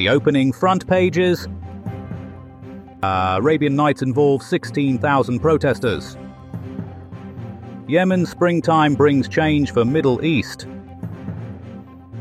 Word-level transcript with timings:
The 0.00 0.08
opening 0.08 0.50
front 0.50 0.86
pages 0.86 1.46
uh, 3.02 3.34
Arabian 3.38 3.76
Nights 3.76 4.00
involve 4.00 4.42
16,000 4.42 5.40
protesters. 5.40 6.16
Yemen 7.86 8.24
springtime 8.24 8.94
brings 8.94 9.28
change 9.28 9.74
for 9.74 9.84
Middle 9.84 10.24
East. 10.24 10.66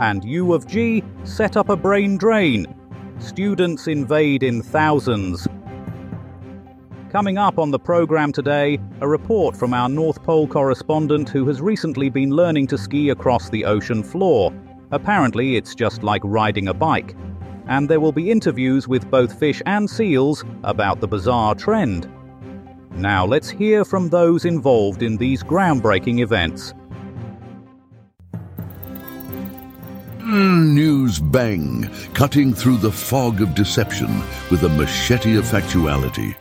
And 0.02 0.26
U 0.26 0.52
of 0.52 0.68
G 0.68 1.06
set 1.24 1.56
up 1.56 1.70
a 1.70 1.78
brain 1.78 2.18
drain. 2.18 2.68
Students 3.20 3.88
invade 3.88 4.44
in 4.44 4.62
thousands. 4.62 5.48
Coming 7.14 7.38
up 7.38 7.58
on 7.58 7.72
the 7.72 7.80
program 7.80 8.34
today, 8.34 8.78
a 9.00 9.08
report 9.08 9.56
from 9.56 9.74
our 9.74 9.88
North 9.88 10.22
Pole 10.24 10.48
correspondent 10.48 11.30
who 11.30 11.48
has 11.48 11.62
recently 11.62 12.10
been 12.10 12.32
learning 12.32 12.68
to 12.68 12.78
ski 12.78 13.12
across 13.12 13.50
the 13.50 13.64
ocean 13.64 14.04
floor. 14.04 14.52
Apparently, 14.92 15.56
it's 15.56 15.74
just 15.74 16.04
like 16.04 16.22
riding 16.26 16.68
a 16.68 16.74
bike 16.74 17.16
and 17.70 17.88
there 17.88 18.00
will 18.00 18.12
be 18.12 18.32
interviews 18.32 18.88
with 18.88 19.10
both 19.10 19.40
fish 19.40 19.62
and 19.66 19.90
seals 19.90 20.44
about 20.64 21.00
the 21.00 21.08
bizarre 21.08 21.56
trend. 21.56 22.12
Now 22.96 23.26
let's 23.26 23.50
hear 23.50 23.86
from 23.86 24.10
those 24.10 24.44
involved 24.44 25.04
in 25.04 25.16
these 25.16 25.44
groundbreaking 25.44 26.20
events. 26.20 26.74
News 30.20 31.20
bang, 31.20 31.90
cutting 32.14 32.54
through 32.54 32.78
the 32.78 32.92
fog 32.92 33.42
of 33.42 33.56
deception 33.56 34.22
with 34.52 34.64
a 34.64 34.70
machete 34.70 35.38
of 35.38 35.46
factuality. 35.46 36.36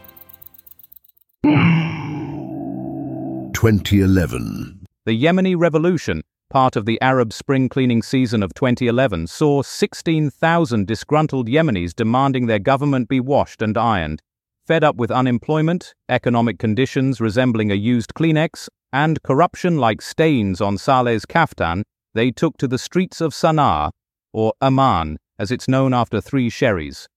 2011. 3.54 4.84
The 5.06 5.24
Yemeni 5.24 5.54
Revolution 5.56 6.22
part 6.50 6.76
of 6.76 6.86
the 6.86 7.00
Arab 7.00 7.32
spring 7.32 7.68
cleaning 7.68 8.02
season 8.02 8.42
of 8.42 8.54
2011 8.54 9.26
saw 9.26 9.62
16,000 9.62 10.86
disgruntled 10.86 11.48
Yemenis 11.48 11.94
demanding 11.94 12.46
their 12.46 12.58
government 12.58 13.08
be 13.08 13.20
washed 13.20 13.62
and 13.62 13.76
ironed. 13.76 14.22
Fed 14.66 14.84
up 14.84 14.96
with 14.96 15.10
unemployment, 15.10 15.94
economic 16.08 16.58
conditions 16.58 17.20
resembling 17.20 17.70
a 17.70 17.74
used 17.74 18.14
Kleenex, 18.14 18.68
and 18.92 19.22
corruption 19.22 19.78
like 19.78 20.00
stains 20.00 20.60
on 20.60 20.78
Saleh's 20.78 21.26
kaftan, 21.26 21.82
they 22.14 22.30
took 22.30 22.56
to 22.58 22.68
the 22.68 22.78
streets 22.78 23.20
of 23.20 23.32
Sana'a, 23.32 23.90
or 24.32 24.52
Amman, 24.60 25.18
as 25.38 25.50
it's 25.50 25.68
known 25.68 25.92
after 25.92 26.20
three 26.20 26.50
sherries. 26.50 27.08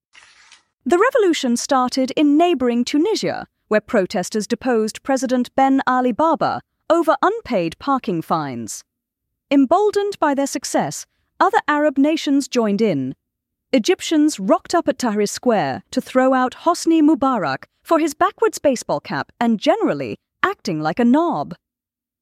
The 0.86 0.98
revolution 0.98 1.58
started 1.58 2.12
in 2.16 2.38
neighboring 2.38 2.84
Tunisia, 2.84 3.48
where 3.68 3.82
protesters 3.82 4.48
deposed 4.48 5.04
President 5.04 5.54
Ben 5.56 5.82
Ali 5.88 6.12
Baba 6.12 6.62
over 6.90 7.16
unpaid 7.22 7.78
parking 7.80 8.22
fines. 8.22 8.84
Emboldened 9.54 10.18
by 10.18 10.34
their 10.34 10.48
success, 10.48 11.06
other 11.42 11.60
Arab 11.68 11.98
nations 11.98 12.48
joined 12.48 12.82
in. 12.82 13.14
Egyptians 13.74 14.40
rocked 14.40 14.74
up 14.74 14.88
at 14.88 14.98
Tahrir 14.98 15.28
Square 15.28 15.84
to 15.92 16.00
throw 16.00 16.34
out 16.34 16.56
Hosni 16.64 17.02
Mubarak 17.02 17.66
for 17.84 18.00
his 18.00 18.14
backwards 18.14 18.60
baseball 18.60 19.02
cap 19.02 19.30
and 19.42 19.60
generally 19.60 20.18
acting 20.42 20.80
like 20.80 21.00
a 21.00 21.04
knob. 21.04 21.54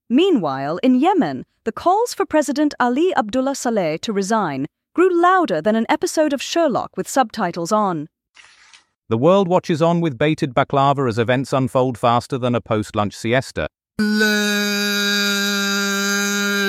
Meanwhile, 0.10 0.80
in 0.82 1.00
Yemen, 1.00 1.46
the 1.66 1.72
calls 1.72 2.16
for 2.16 2.26
President 2.26 2.74
Ali 2.80 3.16
Abdullah 3.16 3.54
Saleh 3.54 4.02
to 4.02 4.12
resign 4.12 4.66
grew 4.96 5.22
louder 5.22 5.62
than 5.62 5.76
an 5.76 5.86
episode 5.88 6.34
of 6.34 6.42
Sherlock 6.42 6.98
with 6.98 7.08
subtitles 7.08 7.72
on. 7.72 8.08
The 9.08 9.20
world 9.20 9.48
watches 9.48 9.84
on 9.84 10.02
with 10.02 10.18
bated 10.18 10.56
baklava 10.56 11.08
as 11.08 11.20
events 11.20 11.54
unfold 11.54 11.96
faster 11.96 12.40
than 12.40 12.56
a 12.56 12.62
post 12.62 12.96
lunch 12.96 13.16
siesta. 13.16 13.68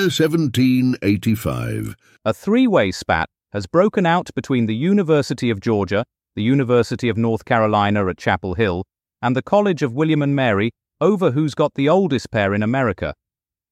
1785. 0.03 1.95
A 2.25 2.33
three 2.33 2.67
way 2.67 2.91
spat 2.91 3.29
has 3.53 3.67
broken 3.67 4.05
out 4.05 4.29
between 4.35 4.65
the 4.65 4.75
University 4.75 5.49
of 5.49 5.59
Georgia, 5.59 6.05
the 6.35 6.43
University 6.43 7.09
of 7.09 7.17
North 7.17 7.45
Carolina 7.45 8.07
at 8.07 8.17
Chapel 8.17 8.53
Hill, 8.53 8.85
and 9.21 9.35
the 9.35 9.41
College 9.41 9.81
of 9.83 9.93
William 9.93 10.21
and 10.21 10.35
Mary 10.35 10.71
over 10.99 11.31
who's 11.31 11.53
got 11.55 11.73
the 11.73 11.89
oldest 11.89 12.31
pair 12.31 12.53
in 12.53 12.63
America. 12.63 13.13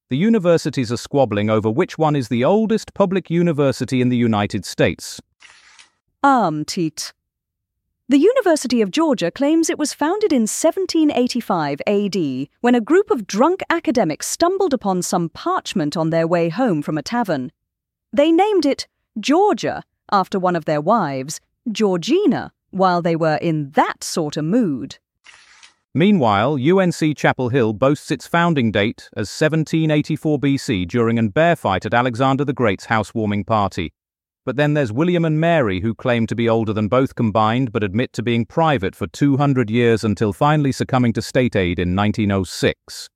The 0.10 0.18
universities 0.18 0.92
are 0.92 0.98
squabbling 0.98 1.50
over 1.50 1.70
which 1.70 1.98
one 1.98 2.16
is 2.16 2.30
the 2.30 2.44
oldest 2.44 2.94
public 2.94 3.30
university 3.30 4.02
in 4.02 4.10
the 4.10 4.18
United 4.18 4.66
States. 4.66 5.22
Um, 6.24 6.66
teat. 6.66 7.14
The 8.10 8.18
University 8.18 8.82
of 8.82 8.90
Georgia 8.90 9.30
claims 9.30 9.70
it 9.70 9.78
was 9.78 9.94
founded 9.94 10.34
in 10.34 10.48
1785 10.48 11.80
AD 11.86 12.48
when 12.60 12.74
a 12.74 12.82
group 12.82 13.12
of 13.12 13.28
drunk 13.28 13.62
academics 13.70 14.26
stumbled 14.26 14.74
upon 14.74 15.04
some 15.04 15.30
parchment 15.30 15.96
on 15.96 16.10
their 16.10 16.26
way 16.26 16.50
home 16.50 16.82
from 16.82 16.98
a 16.98 17.04
tavern. 17.04 17.52
They 18.12 18.32
named 18.32 18.66
it 18.66 18.88
Georgia 19.20 19.84
after 20.12 20.40
one 20.40 20.56
of 20.56 20.66
their 20.66 20.82
wives, 20.82 21.40
Georgina, 21.72 22.52
while 22.72 23.04
they 23.04 23.16
were 23.16 23.38
in 23.44 23.70
that 23.74 24.04
sort 24.04 24.38
of 24.38 24.46
mood. 24.46 24.98
Meanwhile, 25.94 26.58
UNC 26.60 27.16
Chapel 27.16 27.50
Hill 27.50 27.74
boasts 27.74 28.10
its 28.10 28.26
founding 28.26 28.72
date 28.72 29.08
as 29.16 29.30
1784 29.30 30.40
BC 30.40 30.88
during 30.88 31.20
a 31.20 31.30
bear 31.30 31.56
fight 31.56 31.86
at 31.86 31.94
Alexander 31.94 32.44
the 32.44 32.54
Great's 32.54 32.86
housewarming 32.86 33.44
party. 33.44 33.94
But 34.50 34.56
then 34.56 34.74
there's 34.74 34.92
William 34.92 35.26
and 35.26 35.40
Mary, 35.40 35.80
who 35.80 35.94
claim 35.94 36.26
to 36.26 36.34
be 36.34 36.50
older 36.50 36.74
than 36.74 36.88
both 36.88 37.14
combined 37.14 37.72
but 37.72 37.84
admit 37.84 38.12
to 38.14 38.24
being 38.24 38.48
private 38.48 38.96
for 38.96 39.06
200 39.06 39.70
years 39.70 40.04
until 40.04 40.34
finally 40.34 40.72
succumbing 40.72 41.14
to 41.14 41.22
state 41.22 41.56
aid 41.56 41.78
in 41.78 41.96
1906. 41.96 43.10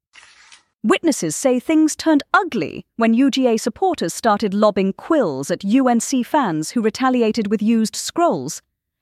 Witnesses 0.84 1.36
say 1.36 1.60
things 1.60 1.96
turned 1.96 2.22
ugly 2.36 2.86
when 2.98 3.16
UGA 3.16 3.60
supporters 3.60 4.14
started 4.14 4.54
lobbing 4.54 4.94
quills 4.94 5.50
at 5.50 5.66
UNC 5.66 6.24
fans 6.24 6.70
who 6.70 6.84
retaliated 6.84 7.50
with 7.50 7.64
used 7.64 7.96
scrolls. 7.96 8.62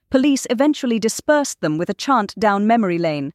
Police 0.09 0.47
eventually 0.49 0.99
dispersed 0.99 1.59
them 1.59 1.77
with 1.77 1.89
a 1.89 1.93
chant 1.93 2.33
down 2.39 2.65
memory 2.65 2.97
lane. 2.97 3.33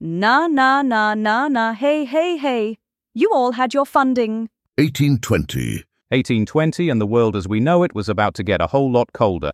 Na 0.00 0.46
na 0.46 0.80
na 0.80 1.12
na 1.12 1.48
na 1.48 1.74
hey 1.74 2.06
hey 2.06 2.38
hey. 2.38 2.78
You 3.12 3.30
all 3.34 3.52
had 3.52 3.74
your 3.74 3.84
funding. 3.84 4.48
1820. 4.78 5.84
1820 6.12 6.90
and 6.90 7.00
the 7.00 7.06
world 7.06 7.34
as 7.34 7.48
we 7.48 7.58
know 7.58 7.82
it 7.82 7.94
was 7.94 8.06
about 8.06 8.34
to 8.34 8.42
get 8.42 8.60
a 8.60 8.66
whole 8.66 8.92
lot 8.92 9.10
colder. 9.14 9.50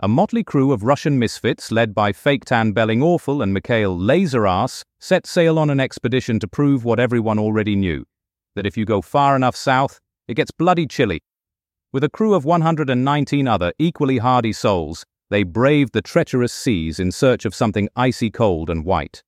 A 0.00 0.06
motley 0.06 0.44
crew 0.44 0.70
of 0.70 0.82
Russian 0.82 1.18
misfits, 1.18 1.72
led 1.72 1.94
by 1.94 2.12
Fake 2.12 2.44
Tan 2.44 2.72
Belling 2.72 3.02
Awful 3.02 3.40
and 3.40 3.54
Mikhail 3.54 3.96
Laserass, 3.96 4.82
set 5.00 5.26
sail 5.26 5.58
on 5.58 5.70
an 5.70 5.80
expedition 5.80 6.38
to 6.40 6.46
prove 6.46 6.84
what 6.84 7.00
everyone 7.00 7.38
already 7.38 7.74
knew 7.74 8.04
that 8.54 8.66
if 8.66 8.76
you 8.76 8.84
go 8.84 9.00
far 9.00 9.34
enough 9.34 9.56
south, 9.56 9.98
it 10.28 10.34
gets 10.34 10.50
bloody 10.50 10.86
chilly. 10.86 11.22
With 11.90 12.04
a 12.04 12.10
crew 12.10 12.34
of 12.34 12.44
119 12.44 13.48
other 13.48 13.72
equally 13.78 14.18
hardy 14.18 14.52
souls, 14.52 15.06
they 15.30 15.42
braved 15.42 15.94
the 15.94 16.02
treacherous 16.02 16.52
seas 16.52 17.00
in 17.00 17.12
search 17.12 17.46
of 17.46 17.54
something 17.54 17.88
icy 17.96 18.30
cold 18.30 18.68
and 18.68 18.84
white. 18.84 19.22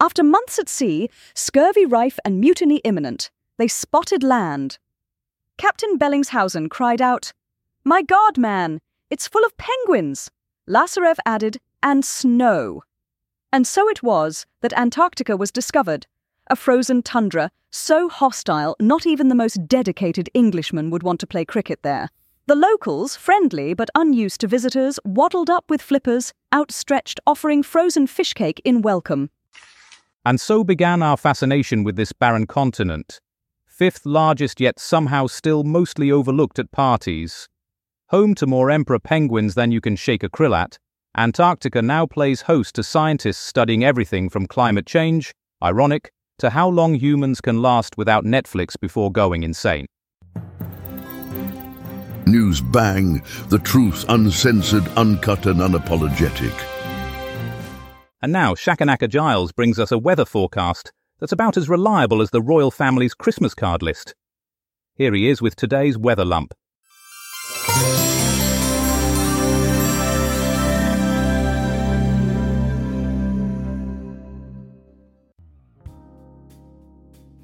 After 0.00 0.24
months 0.24 0.58
at 0.58 0.68
sea, 0.68 1.10
scurvy 1.34 1.86
rife 1.86 2.18
and 2.24 2.40
mutiny 2.40 2.78
imminent, 2.78 3.30
they 3.56 3.68
spotted 3.68 4.24
land 4.24 4.78
Captain 5.58 5.98
Bellingshausen 5.98 6.68
cried 6.68 7.00
out, 7.00 7.32
My 7.84 8.02
God, 8.02 8.36
man, 8.36 8.80
it's 9.10 9.28
full 9.28 9.44
of 9.44 9.56
penguins! 9.56 10.30
Lazarev 10.68 11.16
added, 11.24 11.58
and 11.82 12.04
snow. 12.04 12.82
And 13.52 13.66
so 13.66 13.88
it 13.88 14.02
was 14.02 14.44
that 14.60 14.72
Antarctica 14.74 15.36
was 15.36 15.50
discovered, 15.50 16.06
a 16.48 16.56
frozen 16.56 17.02
tundra 17.02 17.50
so 17.70 18.08
hostile 18.08 18.76
not 18.80 19.06
even 19.06 19.28
the 19.28 19.34
most 19.34 19.66
dedicated 19.66 20.28
Englishman 20.34 20.90
would 20.90 21.02
want 21.02 21.20
to 21.20 21.26
play 21.26 21.44
cricket 21.44 21.82
there. 21.82 22.08
The 22.46 22.54
locals, 22.54 23.16
friendly 23.16 23.74
but 23.74 23.90
unused 23.94 24.40
to 24.40 24.46
visitors, 24.46 24.98
waddled 25.04 25.50
up 25.50 25.64
with 25.68 25.82
flippers, 25.82 26.32
outstretched, 26.54 27.18
offering 27.26 27.62
frozen 27.62 28.06
fish 28.06 28.34
cake 28.34 28.60
in 28.64 28.82
welcome. 28.82 29.30
And 30.24 30.40
so 30.40 30.64
began 30.64 31.02
our 31.02 31.16
fascination 31.16 31.84
with 31.84 31.96
this 31.96 32.12
barren 32.12 32.46
continent, 32.46 33.20
fifth 33.76 34.06
largest 34.06 34.58
yet 34.58 34.80
somehow 34.80 35.26
still 35.26 35.62
mostly 35.62 36.10
overlooked 36.10 36.58
at 36.58 36.72
parties. 36.72 37.46
Home 38.08 38.34
to 38.36 38.46
more 38.46 38.70
emperor 38.70 38.98
penguins 38.98 39.54
than 39.54 39.70
you 39.70 39.82
can 39.82 39.96
shake 39.96 40.22
a 40.22 40.30
krill 40.30 40.56
at, 40.56 40.78
Antarctica 41.14 41.82
now 41.82 42.06
plays 42.06 42.42
host 42.42 42.74
to 42.76 42.82
scientists 42.82 43.36
studying 43.36 43.84
everything 43.84 44.30
from 44.30 44.46
climate 44.46 44.86
change, 44.86 45.30
ironic, 45.62 46.10
to 46.38 46.48
how 46.48 46.70
long 46.70 46.94
humans 46.94 47.42
can 47.42 47.60
last 47.60 47.98
without 47.98 48.24
Netflix 48.24 48.80
before 48.80 49.12
going 49.12 49.42
insane. 49.42 49.84
News 52.26 52.62
bang, 52.62 53.22
the 53.50 53.58
truth 53.58 54.06
uncensored, 54.08 54.88
uncut, 54.96 55.44
and 55.44 55.60
unapologetic. 55.60 56.54
And 58.22 58.32
now 58.32 58.54
Shakanaka 58.54 59.10
Giles 59.10 59.52
brings 59.52 59.78
us 59.78 59.92
a 59.92 59.98
weather 59.98 60.24
forecast 60.24 60.92
that's 61.18 61.32
about 61.32 61.56
as 61.56 61.68
reliable 61.68 62.20
as 62.20 62.30
the 62.30 62.42
royal 62.42 62.70
family's 62.70 63.14
Christmas 63.14 63.54
card 63.54 63.82
list. 63.82 64.14
Here 64.94 65.12
he 65.14 65.28
is 65.28 65.42
with 65.42 65.56
today's 65.56 65.96
weather 65.98 66.24
lump. 66.24 66.54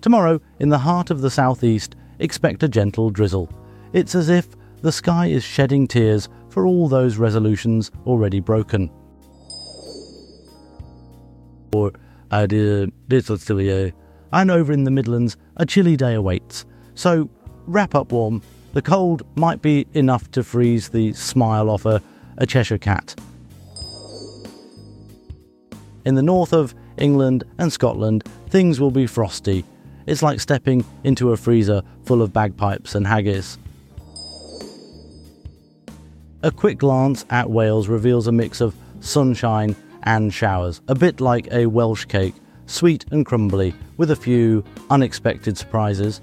Tomorrow, 0.00 0.40
in 0.58 0.68
the 0.68 0.78
heart 0.78 1.10
of 1.10 1.20
the 1.20 1.30
southeast, 1.30 1.94
expect 2.18 2.64
a 2.64 2.68
gentle 2.68 3.10
drizzle. 3.10 3.48
It's 3.92 4.16
as 4.16 4.28
if 4.28 4.48
the 4.80 4.90
sky 4.90 5.26
is 5.26 5.44
shedding 5.44 5.86
tears 5.86 6.28
for 6.48 6.66
all 6.66 6.88
those 6.88 7.18
resolutions 7.18 7.92
already 8.04 8.40
broken. 8.40 8.90
Or, 11.72 11.92
uh, 12.32 13.90
and 14.32 14.50
over 14.50 14.72
in 14.72 14.84
the 14.84 14.90
Midlands, 14.90 15.36
a 15.56 15.66
chilly 15.66 15.96
day 15.96 16.14
awaits. 16.14 16.64
So, 16.94 17.28
wrap 17.66 17.94
up 17.94 18.12
warm. 18.12 18.42
The 18.72 18.82
cold 18.82 19.22
might 19.36 19.60
be 19.60 19.86
enough 19.92 20.30
to 20.32 20.42
freeze 20.42 20.88
the 20.88 21.12
smile 21.12 21.68
off 21.68 21.84
a, 21.84 22.02
a 22.38 22.46
Cheshire 22.46 22.78
cat. 22.78 23.14
In 26.04 26.14
the 26.14 26.22
north 26.22 26.52
of 26.52 26.74
England 26.96 27.44
and 27.58 27.72
Scotland, 27.72 28.24
things 28.48 28.80
will 28.80 28.90
be 28.90 29.06
frosty. 29.06 29.64
It's 30.06 30.22
like 30.22 30.40
stepping 30.40 30.84
into 31.04 31.32
a 31.32 31.36
freezer 31.36 31.82
full 32.04 32.22
of 32.22 32.32
bagpipes 32.32 32.94
and 32.94 33.06
haggis. 33.06 33.58
A 36.42 36.50
quick 36.50 36.78
glance 36.78 37.24
at 37.30 37.50
Wales 37.50 37.86
reveals 37.86 38.26
a 38.26 38.32
mix 38.32 38.60
of 38.60 38.74
sunshine 39.00 39.76
and 40.04 40.32
showers, 40.32 40.80
a 40.88 40.94
bit 40.94 41.20
like 41.20 41.50
a 41.52 41.66
Welsh 41.66 42.04
cake, 42.06 42.34
sweet 42.66 43.04
and 43.10 43.26
crumbly, 43.26 43.74
with 43.96 44.10
a 44.10 44.16
few 44.16 44.64
unexpected 44.90 45.56
surprises. 45.58 46.20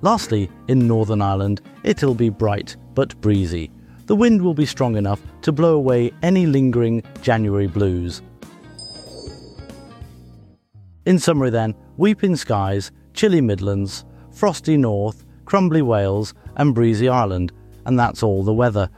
Lastly, 0.00 0.50
in 0.68 0.86
Northern 0.86 1.20
Ireland, 1.20 1.60
it'll 1.82 2.14
be 2.14 2.28
bright 2.28 2.76
but 2.94 3.20
breezy. 3.20 3.70
The 4.06 4.16
wind 4.16 4.40
will 4.40 4.54
be 4.54 4.66
strong 4.66 4.96
enough 4.96 5.20
to 5.42 5.52
blow 5.52 5.74
away 5.74 6.12
any 6.22 6.46
lingering 6.46 7.02
January 7.20 7.66
blues. 7.66 8.22
In 11.04 11.18
summary, 11.18 11.50
then, 11.50 11.74
weeping 11.96 12.36
skies, 12.36 12.92
chilly 13.12 13.40
Midlands, 13.40 14.04
frosty 14.30 14.76
North, 14.76 15.24
crumbly 15.44 15.82
Wales, 15.82 16.34
and 16.56 16.74
breezy 16.74 17.08
Ireland, 17.08 17.52
and 17.86 17.98
that's 17.98 18.22
all 18.22 18.42
the 18.42 18.52
weather. 18.52 18.90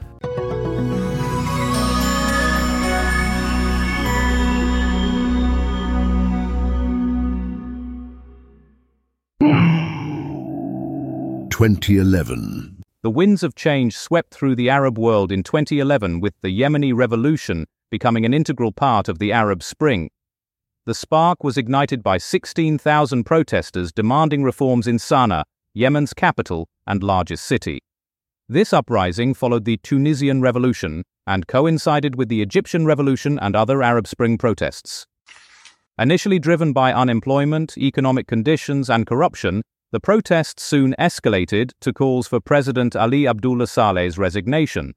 Twenty 11.60 11.98
eleven. 11.98 12.82
The 13.02 13.10
winds 13.10 13.42
of 13.42 13.54
change 13.54 13.94
swept 13.94 14.32
through 14.32 14.56
the 14.56 14.70
Arab 14.70 14.98
world 14.98 15.30
in 15.30 15.42
2011 15.42 16.18
with 16.18 16.32
the 16.40 16.48
Yemeni 16.48 16.94
revolution 16.94 17.66
becoming 17.90 18.24
an 18.24 18.32
integral 18.32 18.72
part 18.72 19.10
of 19.10 19.18
the 19.18 19.30
Arab 19.30 19.62
Spring. 19.62 20.08
The 20.86 20.94
spark 20.94 21.44
was 21.44 21.58
ignited 21.58 22.02
by 22.02 22.16
16,000 22.16 23.24
protesters 23.24 23.92
demanding 23.92 24.42
reforms 24.42 24.86
in 24.86 24.96
Sana'a, 24.96 25.42
Yemen's 25.74 26.14
capital 26.14 26.66
and 26.86 27.02
largest 27.02 27.44
city. 27.44 27.80
This 28.48 28.72
uprising 28.72 29.34
followed 29.34 29.66
the 29.66 29.76
Tunisian 29.82 30.40
Revolution 30.40 31.04
and 31.26 31.46
coincided 31.46 32.16
with 32.16 32.30
the 32.30 32.40
Egyptian 32.40 32.86
Revolution 32.86 33.38
and 33.38 33.54
other 33.54 33.82
Arab 33.82 34.06
Spring 34.06 34.38
protests. 34.38 35.06
Initially 35.98 36.38
driven 36.38 36.72
by 36.72 36.94
unemployment, 36.94 37.76
economic 37.76 38.26
conditions, 38.26 38.88
and 38.88 39.06
corruption, 39.06 39.60
the 39.92 40.00
protests 40.00 40.62
soon 40.62 40.94
escalated 41.00 41.72
to 41.80 41.92
calls 41.92 42.28
for 42.28 42.40
President 42.40 42.94
Ali 42.94 43.26
Abdullah 43.26 43.66
Saleh's 43.66 44.18
resignation. 44.18 44.94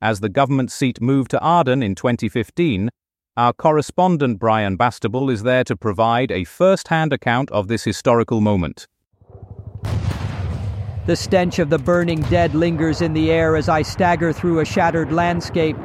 As 0.00 0.20
the 0.20 0.30
government 0.30 0.72
seat 0.72 0.98
moved 1.00 1.30
to 1.32 1.40
Aden 1.44 1.82
in 1.82 1.94
2015, 1.94 2.88
our 3.36 3.52
correspondent 3.52 4.38
Brian 4.38 4.78
Bastable 4.78 5.30
is 5.30 5.42
there 5.42 5.64
to 5.64 5.76
provide 5.76 6.30
a 6.30 6.44
first 6.44 6.88
hand 6.88 7.12
account 7.12 7.50
of 7.50 7.68
this 7.68 7.84
historical 7.84 8.40
moment. 8.40 8.86
The 11.04 11.16
stench 11.16 11.58
of 11.58 11.68
the 11.68 11.78
burning 11.78 12.22
dead 12.22 12.54
lingers 12.54 13.02
in 13.02 13.12
the 13.12 13.30
air 13.30 13.56
as 13.56 13.68
I 13.68 13.82
stagger 13.82 14.32
through 14.32 14.60
a 14.60 14.64
shattered 14.64 15.12
landscape. 15.12 15.76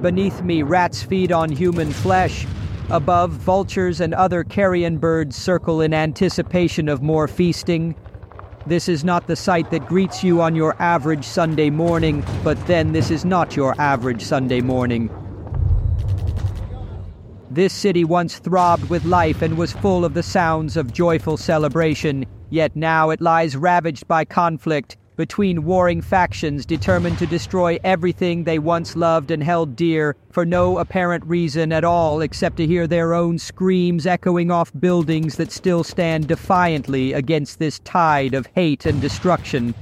Beneath 0.00 0.42
me, 0.42 0.62
rats 0.62 1.02
feed 1.02 1.32
on 1.32 1.50
human 1.50 1.92
flesh. 1.92 2.46
Above, 2.90 3.30
vultures 3.32 4.00
and 4.00 4.12
other 4.14 4.44
carrion 4.44 4.98
birds 4.98 5.36
circle 5.36 5.80
in 5.80 5.94
anticipation 5.94 6.88
of 6.88 7.02
more 7.02 7.26
feasting. 7.26 7.94
This 8.66 8.88
is 8.88 9.04
not 9.04 9.26
the 9.26 9.36
sight 9.36 9.70
that 9.70 9.86
greets 9.86 10.22
you 10.22 10.42
on 10.42 10.54
your 10.54 10.76
average 10.80 11.24
Sunday 11.24 11.70
morning, 11.70 12.24
but 12.42 12.58
then 12.66 12.92
this 12.92 13.10
is 13.10 13.24
not 13.24 13.56
your 13.56 13.74
average 13.80 14.22
Sunday 14.22 14.60
morning. 14.60 15.10
This 17.50 17.72
city 17.72 18.04
once 18.04 18.38
throbbed 18.38 18.90
with 18.90 19.04
life 19.04 19.40
and 19.40 19.56
was 19.56 19.72
full 19.72 20.04
of 20.04 20.14
the 20.14 20.22
sounds 20.22 20.76
of 20.76 20.92
joyful 20.92 21.36
celebration. 21.36 22.26
Yet 22.50 22.74
now 22.76 23.10
it 23.10 23.20
lies 23.20 23.56
ravaged 23.56 24.06
by 24.08 24.24
conflict 24.24 24.96
between 25.16 25.64
warring 25.64 26.00
factions 26.00 26.66
determined 26.66 27.18
to 27.18 27.26
destroy 27.26 27.78
everything 27.84 28.44
they 28.44 28.58
once 28.58 28.96
loved 28.96 29.30
and 29.30 29.42
held 29.42 29.76
dear 29.76 30.16
for 30.30 30.44
no 30.44 30.78
apparent 30.78 31.24
reason 31.26 31.72
at 31.72 31.84
all 31.84 32.20
except 32.20 32.56
to 32.56 32.66
hear 32.66 32.86
their 32.86 33.14
own 33.14 33.38
screams 33.38 34.06
echoing 34.06 34.50
off 34.50 34.72
buildings 34.80 35.36
that 35.36 35.52
still 35.52 35.84
stand 35.84 36.26
defiantly 36.26 37.12
against 37.12 37.58
this 37.58 37.78
tide 37.80 38.34
of 38.34 38.46
hate 38.54 38.86
and 38.86 39.00
destruction. 39.00 39.74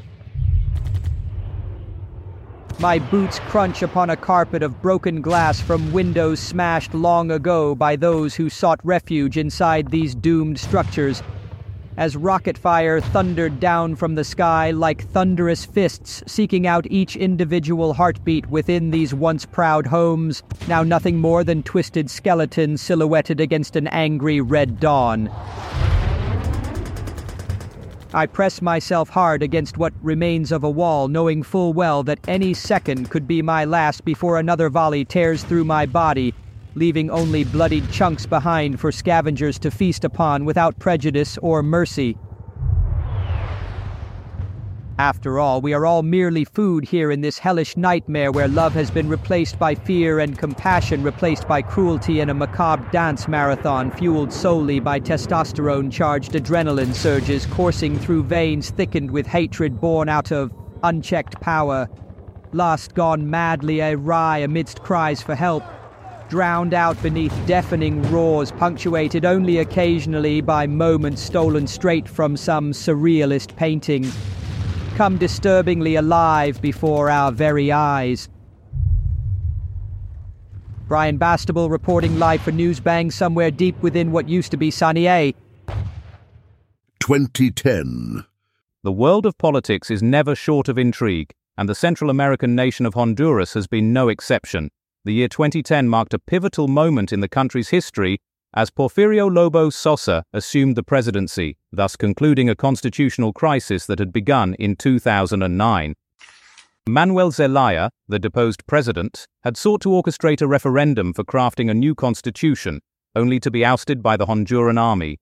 My 2.78 2.98
boots 2.98 3.38
crunch 3.48 3.82
upon 3.82 4.10
a 4.10 4.16
carpet 4.16 4.62
of 4.62 4.82
broken 4.82 5.20
glass 5.20 5.60
from 5.60 5.92
windows 5.92 6.40
smashed 6.40 6.94
long 6.94 7.30
ago 7.30 7.74
by 7.74 7.94
those 7.94 8.34
who 8.34 8.50
sought 8.50 8.80
refuge 8.82 9.38
inside 9.38 9.90
these 9.90 10.14
doomed 10.14 10.58
structures 10.58 11.22
as 11.96 12.16
rocket 12.16 12.56
fire 12.56 13.00
thundered 13.00 13.60
down 13.60 13.94
from 13.94 14.14
the 14.14 14.24
sky 14.24 14.70
like 14.70 15.06
thunderous 15.10 15.64
fists 15.64 16.22
seeking 16.26 16.66
out 16.66 16.86
each 16.90 17.16
individual 17.16 17.94
heartbeat 17.94 18.46
within 18.48 18.90
these 18.90 19.12
once 19.12 19.44
proud 19.44 19.86
homes, 19.86 20.42
now 20.68 20.82
nothing 20.82 21.18
more 21.18 21.44
than 21.44 21.62
twisted 21.62 22.10
skeletons 22.10 22.80
silhouetted 22.80 23.40
against 23.40 23.76
an 23.76 23.86
angry 23.88 24.40
red 24.40 24.80
dawn. 24.80 25.30
I 28.14 28.26
press 28.26 28.60
myself 28.60 29.08
hard 29.08 29.42
against 29.42 29.78
what 29.78 29.94
remains 30.02 30.52
of 30.52 30.64
a 30.64 30.70
wall, 30.70 31.08
knowing 31.08 31.42
full 31.42 31.72
well 31.72 32.02
that 32.02 32.18
any 32.28 32.52
second 32.52 33.08
could 33.08 33.26
be 33.26 33.40
my 33.40 33.64
last 33.64 34.04
before 34.04 34.38
another 34.38 34.68
volley 34.68 35.06
tears 35.06 35.42
through 35.44 35.64
my 35.64 35.86
body, 35.86 36.34
leaving 36.74 37.10
only 37.10 37.44
bloodied 37.44 37.90
chunks 37.90 38.26
behind 38.26 38.80
for 38.80 38.90
scavengers 38.90 39.58
to 39.58 39.70
feast 39.70 40.04
upon 40.04 40.44
without 40.44 40.78
prejudice 40.78 41.38
or 41.38 41.62
mercy. 41.62 42.16
After 44.98 45.40
all, 45.40 45.60
we 45.60 45.72
are 45.72 45.86
all 45.86 46.02
merely 46.02 46.44
food 46.44 46.84
here 46.84 47.10
in 47.10 47.22
this 47.22 47.38
hellish 47.38 47.76
nightmare 47.76 48.30
where 48.30 48.46
love 48.46 48.72
has 48.74 48.90
been 48.90 49.08
replaced 49.08 49.58
by 49.58 49.74
fear 49.74 50.20
and 50.20 50.38
compassion 50.38 51.02
replaced 51.02 51.48
by 51.48 51.62
cruelty 51.62 52.20
in 52.20 52.30
a 52.30 52.34
macabre 52.34 52.88
dance 52.92 53.26
marathon 53.26 53.90
fueled 53.90 54.32
solely 54.32 54.80
by 54.80 55.00
testosterone 55.00 55.90
charged 55.90 56.32
adrenaline 56.32 56.94
surges 56.94 57.46
coursing 57.46 57.98
through 57.98 58.22
veins 58.22 58.70
thickened 58.70 59.10
with 59.10 59.26
hatred 59.26 59.80
born 59.80 60.08
out 60.08 60.30
of 60.30 60.52
unchecked 60.84 61.40
power. 61.40 61.88
Lost 62.52 62.94
gone 62.94 63.28
madly 63.28 63.80
awry 63.80 64.38
amidst 64.38 64.82
cries 64.82 65.22
for 65.22 65.34
help 65.34 65.64
drowned 66.32 66.72
out 66.72 67.00
beneath 67.02 67.34
deafening 67.46 68.00
roars, 68.10 68.50
punctuated 68.52 69.26
only 69.26 69.58
occasionally 69.58 70.40
by 70.40 70.66
moments 70.66 71.20
stolen 71.20 71.66
straight 71.66 72.08
from 72.08 72.38
some 72.38 72.72
surrealist 72.72 73.54
painting, 73.54 74.10
come 74.96 75.18
disturbingly 75.18 75.96
alive 75.96 76.58
before 76.62 77.10
our 77.10 77.30
very 77.30 77.70
eyes. 77.70 78.30
Brian 80.88 81.18
Bastable 81.18 81.68
reporting 81.68 82.18
live 82.18 82.40
for 82.40 82.50
Newsbang 82.50 83.12
somewhere 83.12 83.50
deep 83.50 83.78
within 83.82 84.10
what 84.10 84.26
used 84.26 84.50
to 84.52 84.56
be 84.56 84.70
Sana'a. 84.70 85.34
2010. 87.00 88.24
The 88.82 88.92
world 88.92 89.26
of 89.26 89.36
politics 89.36 89.90
is 89.90 90.02
never 90.02 90.34
short 90.34 90.70
of 90.70 90.78
intrigue, 90.78 91.34
and 91.58 91.68
the 91.68 91.74
Central 91.74 92.08
American 92.08 92.54
nation 92.54 92.86
of 92.86 92.94
Honduras 92.94 93.52
has 93.52 93.66
been 93.66 93.92
no 93.92 94.08
exception 94.08 94.70
the 95.04 95.12
year 95.12 95.28
2010 95.28 95.88
marked 95.88 96.14
a 96.14 96.18
pivotal 96.18 96.68
moment 96.68 97.12
in 97.12 97.20
the 97.20 97.28
country's 97.28 97.70
history 97.70 98.20
as 98.54 98.70
Porfirio 98.70 99.32
Lobo 99.32 99.70
Sosa 99.70 100.24
assumed 100.32 100.76
the 100.76 100.82
presidency, 100.82 101.56
thus 101.72 101.96
concluding 101.96 102.48
a 102.48 102.54
constitutional 102.54 103.32
crisis 103.32 103.86
that 103.86 103.98
had 103.98 104.12
begun 104.12 104.54
in 104.54 104.76
2009. 104.76 105.94
Manuel 106.86 107.30
Zelaya, 107.30 107.90
the 108.08 108.18
deposed 108.18 108.66
president, 108.66 109.26
had 109.42 109.56
sought 109.56 109.80
to 109.80 109.88
orchestrate 109.88 110.42
a 110.42 110.46
referendum 110.46 111.12
for 111.12 111.24
crafting 111.24 111.70
a 111.70 111.74
new 111.74 111.94
constitution, 111.94 112.80
only 113.16 113.40
to 113.40 113.50
be 113.50 113.64
ousted 113.64 114.02
by 114.02 114.16
the 114.16 114.26
Honduran 114.26 114.78
army. 114.78 115.18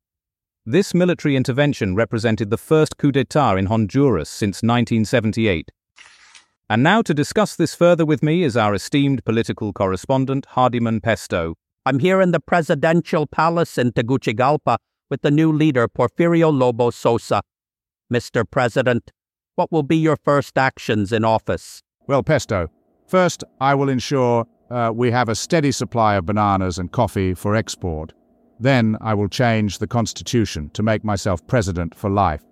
This 0.66 0.92
military 0.92 1.37
intervention 1.37 1.94
represented 1.94 2.50
the 2.50 2.58
first 2.58 2.99
coup 2.99 3.12
d'etat 3.12 3.56
in 3.56 3.66
Honduras 3.66 4.28
since 4.28 4.62
1978, 4.62 5.70
and 6.70 6.84
now 6.84 7.02
to 7.02 7.12
discuss 7.12 7.56
this 7.56 7.74
further 7.74 8.06
with 8.06 8.22
me 8.22 8.44
is 8.44 8.56
our 8.56 8.74
esteemed 8.74 9.24
political 9.24 9.72
correspondent, 9.72 10.46
Hardiman 10.50 11.00
Pesto. 11.00 11.56
I'm 11.84 11.98
here 11.98 12.20
in 12.20 12.30
the 12.30 12.38
presidential 12.38 13.26
palace 13.26 13.76
in 13.76 13.90
Tegucigalpa 13.90 14.78
with 15.10 15.22
the 15.22 15.32
new 15.32 15.52
leader, 15.52 15.88
Porfirio 15.88 16.56
Lobo 16.56 16.90
Sosa. 16.90 17.42
Mr. 18.12 18.48
President, 18.48 19.10
What 19.56 19.72
will 19.72 19.82
be 19.82 19.96
your 19.96 20.16
first 20.16 20.56
actions 20.56 21.10
in 21.12 21.24
office? 21.24 21.82
Well, 22.06 22.22
Pesto, 22.22 22.68
first 23.08 23.42
I 23.60 23.74
will 23.74 23.88
ensure 23.88 24.46
uh, 24.70 24.92
we 24.94 25.10
have 25.10 25.28
a 25.28 25.34
steady 25.34 25.72
supply 25.72 26.14
of 26.14 26.26
bananas 26.26 26.78
and 26.78 26.92
coffee 26.92 27.34
for 27.34 27.56
export. 27.56 28.12
Then 28.60 28.96
I 29.00 29.14
will 29.14 29.28
change 29.28 29.78
the 29.78 29.88
constitution 29.88 30.70
to 30.74 30.84
make 30.84 31.02
myself 31.02 31.44
president 31.48 31.96
for 31.96 32.08
life. 32.08 32.44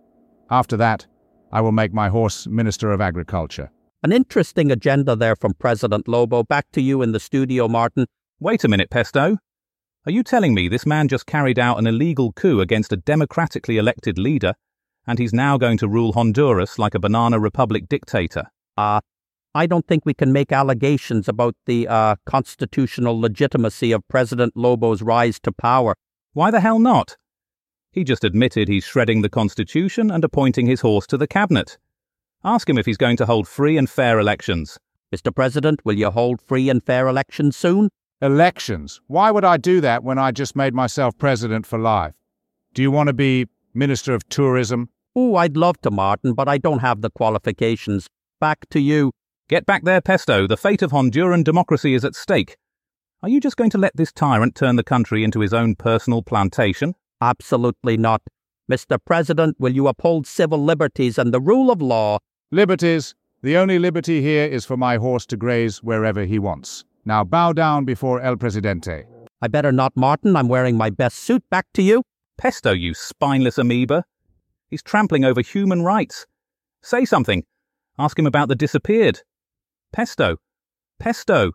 After 0.50 0.76
that, 0.78 1.06
I 1.52 1.60
will 1.60 1.70
make 1.70 1.94
my 1.94 2.08
horse 2.08 2.48
Minister 2.48 2.90
of 2.90 3.00
Agriculture. 3.00 3.70
An 4.00 4.12
interesting 4.12 4.70
agenda 4.70 5.16
there 5.16 5.34
from 5.34 5.54
President 5.54 6.06
Lobo. 6.06 6.44
Back 6.44 6.66
to 6.70 6.80
you 6.80 7.02
in 7.02 7.10
the 7.10 7.18
studio, 7.18 7.66
Martin. 7.66 8.06
Wait 8.38 8.62
a 8.62 8.68
minute, 8.68 8.90
Pesto. 8.90 9.38
Are 10.06 10.12
you 10.12 10.22
telling 10.22 10.54
me 10.54 10.68
this 10.68 10.86
man 10.86 11.08
just 11.08 11.26
carried 11.26 11.58
out 11.58 11.80
an 11.80 11.86
illegal 11.88 12.32
coup 12.32 12.60
against 12.60 12.92
a 12.92 12.96
democratically 12.96 13.76
elected 13.76 14.16
leader, 14.16 14.54
and 15.08 15.18
he's 15.18 15.32
now 15.32 15.58
going 15.58 15.78
to 15.78 15.88
rule 15.88 16.12
Honduras 16.12 16.78
like 16.78 16.94
a 16.94 17.00
banana 17.00 17.40
republic 17.40 17.88
dictator? 17.88 18.44
Uh, 18.76 19.00
I 19.52 19.66
don't 19.66 19.88
think 19.88 20.06
we 20.06 20.14
can 20.14 20.32
make 20.32 20.52
allegations 20.52 21.28
about 21.28 21.56
the 21.66 21.88
uh, 21.88 22.14
constitutional 22.24 23.20
legitimacy 23.20 23.90
of 23.90 24.06
President 24.06 24.52
Lobo's 24.56 25.02
rise 25.02 25.40
to 25.40 25.50
power. 25.50 25.96
Why 26.34 26.52
the 26.52 26.60
hell 26.60 26.78
not? 26.78 27.16
He 27.90 28.04
just 28.04 28.22
admitted 28.22 28.68
he's 28.68 28.84
shredding 28.84 29.22
the 29.22 29.28
Constitution 29.28 30.08
and 30.08 30.22
appointing 30.22 30.66
his 30.66 30.82
horse 30.82 31.06
to 31.08 31.16
the 31.16 31.26
cabinet. 31.26 31.78
Ask 32.44 32.70
him 32.70 32.78
if 32.78 32.86
he's 32.86 32.96
going 32.96 33.16
to 33.16 33.26
hold 33.26 33.48
free 33.48 33.76
and 33.76 33.90
fair 33.90 34.20
elections. 34.20 34.78
Mr. 35.12 35.34
President, 35.34 35.84
will 35.84 35.98
you 35.98 36.10
hold 36.10 36.40
free 36.40 36.68
and 36.68 36.82
fair 36.84 37.08
elections 37.08 37.56
soon? 37.56 37.88
Elections? 38.22 39.00
Why 39.08 39.32
would 39.32 39.44
I 39.44 39.56
do 39.56 39.80
that 39.80 40.04
when 40.04 40.18
I 40.18 40.30
just 40.30 40.54
made 40.54 40.72
myself 40.72 41.18
president 41.18 41.66
for 41.66 41.78
life? 41.78 42.14
Do 42.74 42.82
you 42.82 42.92
want 42.92 43.08
to 43.08 43.12
be 43.12 43.46
Minister 43.74 44.14
of 44.14 44.28
Tourism? 44.28 44.88
Oh, 45.16 45.34
I'd 45.34 45.56
love 45.56 45.80
to, 45.80 45.90
Martin, 45.90 46.32
but 46.32 46.48
I 46.48 46.58
don't 46.58 46.78
have 46.78 47.00
the 47.00 47.10
qualifications. 47.10 48.06
Back 48.40 48.68
to 48.70 48.78
you. 48.78 49.10
Get 49.48 49.66
back 49.66 49.82
there, 49.82 50.00
Pesto. 50.00 50.46
The 50.46 50.56
fate 50.56 50.82
of 50.82 50.92
Honduran 50.92 51.42
democracy 51.42 51.94
is 51.94 52.04
at 52.04 52.14
stake. 52.14 52.56
Are 53.20 53.28
you 53.28 53.40
just 53.40 53.56
going 53.56 53.70
to 53.70 53.78
let 53.78 53.96
this 53.96 54.12
tyrant 54.12 54.54
turn 54.54 54.76
the 54.76 54.84
country 54.84 55.24
into 55.24 55.40
his 55.40 55.52
own 55.52 55.74
personal 55.74 56.22
plantation? 56.22 56.94
Absolutely 57.20 57.96
not. 57.96 58.22
Mr. 58.70 58.98
President, 59.04 59.56
will 59.58 59.72
you 59.72 59.88
uphold 59.88 60.26
civil 60.26 60.62
liberties 60.62 61.18
and 61.18 61.34
the 61.34 61.40
rule 61.40 61.70
of 61.70 61.82
law? 61.82 62.18
Liberties. 62.50 63.14
The 63.42 63.58
only 63.58 63.78
liberty 63.78 64.22
here 64.22 64.46
is 64.46 64.64
for 64.64 64.78
my 64.78 64.96
horse 64.96 65.26
to 65.26 65.36
graze 65.36 65.82
wherever 65.82 66.24
he 66.24 66.38
wants. 66.38 66.86
Now 67.04 67.22
bow 67.22 67.52
down 67.52 67.84
before 67.84 68.22
El 68.22 68.36
Presidente. 68.36 69.04
I 69.42 69.48
better 69.48 69.70
not, 69.70 69.94
Martin. 69.94 70.34
I'm 70.34 70.48
wearing 70.48 70.74
my 70.74 70.88
best 70.88 71.18
suit. 71.18 71.44
Back 71.50 71.66
to 71.74 71.82
you. 71.82 72.02
Pesto, 72.38 72.72
you 72.72 72.94
spineless 72.94 73.58
amoeba. 73.58 74.02
He's 74.70 74.82
trampling 74.82 75.26
over 75.26 75.42
human 75.42 75.82
rights. 75.82 76.26
Say 76.82 77.04
something. 77.04 77.44
Ask 77.98 78.18
him 78.18 78.26
about 78.26 78.48
the 78.48 78.56
disappeared. 78.56 79.20
Pesto. 79.92 80.38
Pesto. 80.98 81.52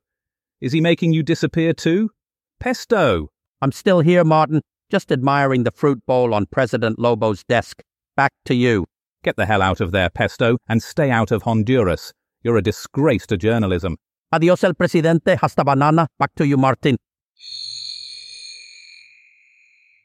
Is 0.62 0.74
he 0.74 0.80
making 0.80 1.12
you 1.12 1.24
disappear 1.24 1.74
too? 1.74 2.12
Pesto. 2.60 3.30
I'm 3.64 3.72
still 3.72 4.02
here, 4.02 4.24
Martin, 4.24 4.62
just 4.92 5.12
admiring 5.12 5.64
the 5.64 5.72
fruit 5.72 6.06
bowl 6.06 6.36
on 6.36 6.46
President 6.46 7.00
Lobo's 7.00 7.44
desk. 7.46 7.82
Back 8.16 8.32
to 8.46 8.54
you. 8.54 8.86
Get 9.24 9.38
the 9.38 9.46
hell 9.46 9.62
out 9.62 9.80
of 9.80 9.92
there, 9.94 10.10
Pesto, 10.10 10.58
and 10.68 10.84
stay 10.84 11.10
out 11.10 11.32
of 11.32 11.44
Honduras. 11.44 12.12
You're 12.44 12.58
a 12.58 12.62
disgrace 12.62 13.26
to 13.28 13.38
journalism. 13.38 13.96
Adios, 14.34 14.66
el 14.66 14.74
presidente. 14.74 15.38
Hasta 15.38 15.64
banana. 15.64 16.08
Back 16.20 16.32
to 16.36 16.46
you, 16.46 16.58
Martin. 16.58 16.98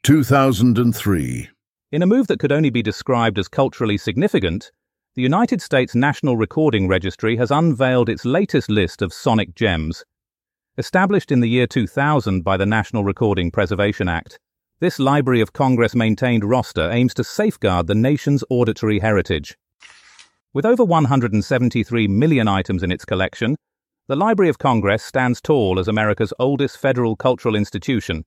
2003. 0.04 1.48
In 1.90 2.02
a 2.02 2.06
move 2.06 2.28
that 2.28 2.38
could 2.38 2.52
only 2.52 2.70
be 2.70 2.82
described 2.82 3.40
as 3.40 3.48
culturally 3.48 3.98
significant, 3.98 4.70
the 5.16 5.22
United 5.22 5.60
States 5.60 5.96
National 5.96 6.36
Recording 6.36 6.86
Registry 6.86 7.36
has 7.38 7.50
unveiled 7.50 8.08
its 8.08 8.24
latest 8.24 8.70
list 8.70 9.02
of 9.02 9.12
sonic 9.12 9.56
gems. 9.56 10.04
Established 10.76 11.32
in 11.32 11.40
the 11.40 11.48
year 11.48 11.66
2000 11.66 12.44
by 12.44 12.56
the 12.56 12.66
National 12.66 13.02
Recording 13.02 13.50
Preservation 13.50 14.08
Act, 14.08 14.38
this 14.80 15.00
Library 15.00 15.40
of 15.40 15.52
Congress 15.52 15.96
maintained 15.96 16.44
roster 16.44 16.88
aims 16.90 17.12
to 17.14 17.24
safeguard 17.24 17.88
the 17.88 17.96
nation's 17.96 18.44
auditory 18.48 19.00
heritage. 19.00 19.56
With 20.54 20.64
over 20.64 20.84
173 20.84 22.06
million 22.06 22.46
items 22.46 22.84
in 22.84 22.92
its 22.92 23.04
collection, 23.04 23.56
the 24.06 24.14
Library 24.14 24.48
of 24.48 24.58
Congress 24.58 25.02
stands 25.02 25.40
tall 25.40 25.80
as 25.80 25.88
America's 25.88 26.32
oldest 26.38 26.78
federal 26.78 27.16
cultural 27.16 27.56
institution 27.56 28.24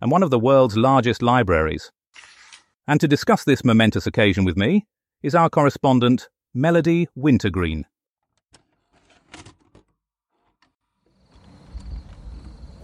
and 0.00 0.10
one 0.10 0.22
of 0.22 0.30
the 0.30 0.38
world's 0.38 0.76
largest 0.76 1.22
libraries. 1.22 1.90
And 2.86 3.00
to 3.00 3.08
discuss 3.08 3.44
this 3.44 3.64
momentous 3.64 4.06
occasion 4.06 4.44
with 4.44 4.58
me 4.58 4.84
is 5.22 5.34
our 5.34 5.48
correspondent, 5.48 6.28
Melody 6.52 7.08
Wintergreen. 7.14 7.86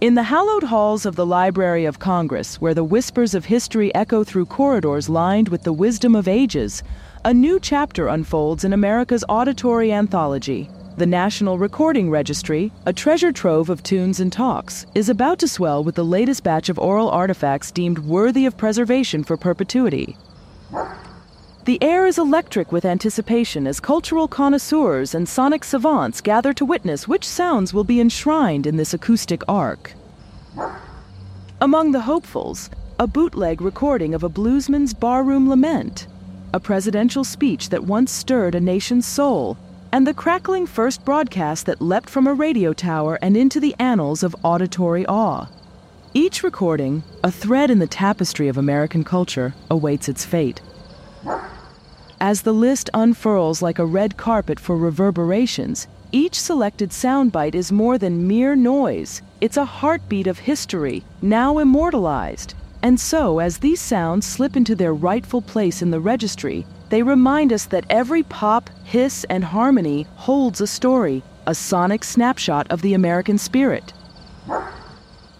In 0.01 0.15
the 0.15 0.23
hallowed 0.23 0.63
halls 0.63 1.05
of 1.05 1.15
the 1.15 1.27
Library 1.27 1.85
of 1.85 1.99
Congress, 1.99 2.59
where 2.59 2.73
the 2.73 2.83
whispers 2.83 3.35
of 3.35 3.45
history 3.45 3.93
echo 3.93 4.23
through 4.23 4.47
corridors 4.47 5.09
lined 5.09 5.49
with 5.49 5.61
the 5.61 5.71
wisdom 5.71 6.15
of 6.15 6.27
ages, 6.27 6.81
a 7.23 7.31
new 7.31 7.59
chapter 7.59 8.07
unfolds 8.07 8.63
in 8.63 8.73
America's 8.73 9.23
auditory 9.29 9.91
anthology. 9.91 10.67
The 10.97 11.05
National 11.05 11.59
Recording 11.59 12.09
Registry, 12.09 12.71
a 12.87 12.91
treasure 12.91 13.31
trove 13.31 13.69
of 13.69 13.83
tunes 13.83 14.19
and 14.19 14.33
talks, 14.33 14.87
is 14.95 15.07
about 15.07 15.37
to 15.37 15.47
swell 15.47 15.83
with 15.83 15.93
the 15.93 16.03
latest 16.03 16.43
batch 16.43 16.69
of 16.69 16.79
oral 16.79 17.09
artifacts 17.11 17.69
deemed 17.69 17.99
worthy 17.99 18.47
of 18.47 18.57
preservation 18.57 19.23
for 19.23 19.37
perpetuity. 19.37 20.17
The 21.63 21.81
air 21.83 22.07
is 22.07 22.17
electric 22.17 22.71
with 22.71 22.85
anticipation 22.85 23.67
as 23.67 23.79
cultural 23.79 24.27
connoisseurs 24.27 25.13
and 25.13 25.29
sonic 25.29 25.63
savants 25.63 26.19
gather 26.19 26.53
to 26.53 26.65
witness 26.65 27.07
which 27.07 27.27
sounds 27.27 27.71
will 27.71 27.83
be 27.83 28.01
enshrined 28.01 28.65
in 28.65 28.77
this 28.77 28.95
acoustic 28.95 29.43
ark. 29.47 29.93
Among 31.61 31.91
the 31.91 32.01
hopefuls, 32.01 32.71
a 32.97 33.05
bootleg 33.05 33.61
recording 33.61 34.15
of 34.15 34.23
a 34.23 34.29
bluesman's 34.29 34.95
barroom 34.95 35.47
lament, 35.47 36.07
a 36.51 36.59
presidential 36.59 37.23
speech 37.23 37.69
that 37.69 37.83
once 37.83 38.11
stirred 38.11 38.55
a 38.55 38.59
nation's 38.59 39.05
soul, 39.05 39.55
and 39.91 40.07
the 40.07 40.15
crackling 40.15 40.65
first 40.65 41.05
broadcast 41.05 41.67
that 41.67 41.79
leapt 41.79 42.09
from 42.09 42.25
a 42.25 42.33
radio 42.33 42.73
tower 42.73 43.19
and 43.21 43.37
into 43.37 43.59
the 43.59 43.75
annals 43.77 44.23
of 44.23 44.35
auditory 44.41 45.05
awe. 45.05 45.45
Each 46.15 46.41
recording, 46.41 47.03
a 47.23 47.29
thread 47.29 47.69
in 47.69 47.77
the 47.77 47.85
tapestry 47.85 48.47
of 48.47 48.57
American 48.57 49.03
culture, 49.03 49.53
awaits 49.69 50.09
its 50.09 50.25
fate. 50.25 50.59
As 52.21 52.43
the 52.43 52.53
list 52.53 52.87
unfurls 52.93 53.63
like 53.63 53.79
a 53.79 53.85
red 53.85 54.15
carpet 54.15 54.59
for 54.59 54.77
reverberations, 54.77 55.87
each 56.11 56.39
selected 56.39 56.91
soundbite 56.91 57.55
is 57.55 57.71
more 57.71 57.97
than 57.97 58.27
mere 58.27 58.55
noise. 58.55 59.23
It's 59.41 59.57
a 59.57 59.65
heartbeat 59.65 60.27
of 60.27 60.37
history, 60.37 61.03
now 61.23 61.57
immortalized. 61.57 62.53
And 62.83 62.99
so, 62.99 63.39
as 63.39 63.57
these 63.57 63.81
sounds 63.81 64.27
slip 64.27 64.55
into 64.55 64.75
their 64.75 64.93
rightful 64.93 65.41
place 65.41 65.81
in 65.81 65.89
the 65.89 65.99
registry, 65.99 66.63
they 66.89 67.01
remind 67.01 67.51
us 67.51 67.65
that 67.65 67.87
every 67.89 68.21
pop, 68.21 68.69
hiss, 68.83 69.23
and 69.27 69.43
harmony 69.43 70.05
holds 70.13 70.61
a 70.61 70.67
story, 70.67 71.23
a 71.47 71.55
sonic 71.55 72.03
snapshot 72.03 72.67
of 72.69 72.83
the 72.83 72.93
American 72.93 73.39
spirit. 73.39 73.93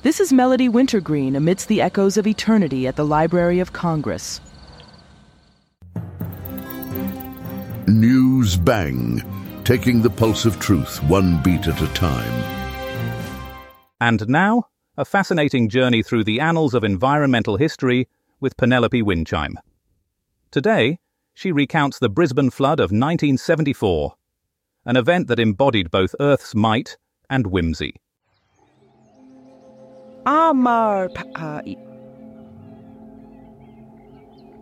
This 0.02 0.20
is 0.20 0.34
Melody 0.34 0.68
Wintergreen 0.68 1.36
amidst 1.36 1.68
the 1.68 1.80
echoes 1.80 2.18
of 2.18 2.26
eternity 2.26 2.88
at 2.88 2.96
the 2.96 3.06
Library 3.06 3.60
of 3.60 3.72
Congress. 3.72 4.42
News 7.92 8.56
Bang, 8.56 9.22
taking 9.66 10.02
the 10.02 10.10
pulse 10.10 10.46
of 10.46 10.58
truth 10.60 11.04
one 11.04 11.44
beat 11.44 11.68
at 11.68 11.82
a 11.82 11.88
time. 11.88 12.32
And 14.00 14.30
now, 14.30 14.68
a 14.98 15.04
fascinating 15.04 15.68
journey 15.68 16.02
through 16.02 16.24
the 16.24 16.40
annals 16.40 16.74
of 16.74 16.86
environmental 16.86 17.58
history 17.58 18.08
with 18.40 18.56
Penelope 18.56 19.02
Windchime. 19.02 19.56
Today, 20.52 21.00
she 21.34 21.52
recounts 21.52 22.00
the 22.00 22.08
Brisbane 22.08 22.50
flood 22.50 22.80
of 22.80 22.92
1974, 22.92 24.16
an 24.86 24.96
event 24.96 25.28
that 25.28 25.40
embodied 25.40 25.92
both 25.92 26.16
Earth's 26.18 26.56
might 26.56 26.98
and 27.30 27.48
whimsy. 27.48 27.96
Amar. 30.26 31.10
Uh, 31.36 31.62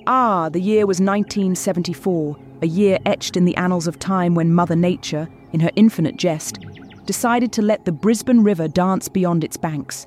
ah, 0.07 0.49
the 0.49 0.61
year 0.61 0.87
was 0.87 0.99
1974, 0.99 2.48
a 2.61 2.67
year 2.67 2.97
etched 3.05 3.37
in 3.37 3.45
the 3.45 3.55
annals 3.55 3.87
of 3.87 3.99
time 3.99 4.35
when 4.35 4.53
Mother 4.53 4.75
Nature, 4.75 5.27
in 5.53 5.59
her 5.59 5.71
infinite 5.75 6.17
jest, 6.17 6.59
decided 7.05 7.51
to 7.53 7.61
let 7.61 7.85
the 7.85 7.91
Brisbane 7.91 8.43
River 8.43 8.67
dance 8.67 9.07
beyond 9.07 9.43
its 9.43 9.57
banks. 9.57 10.05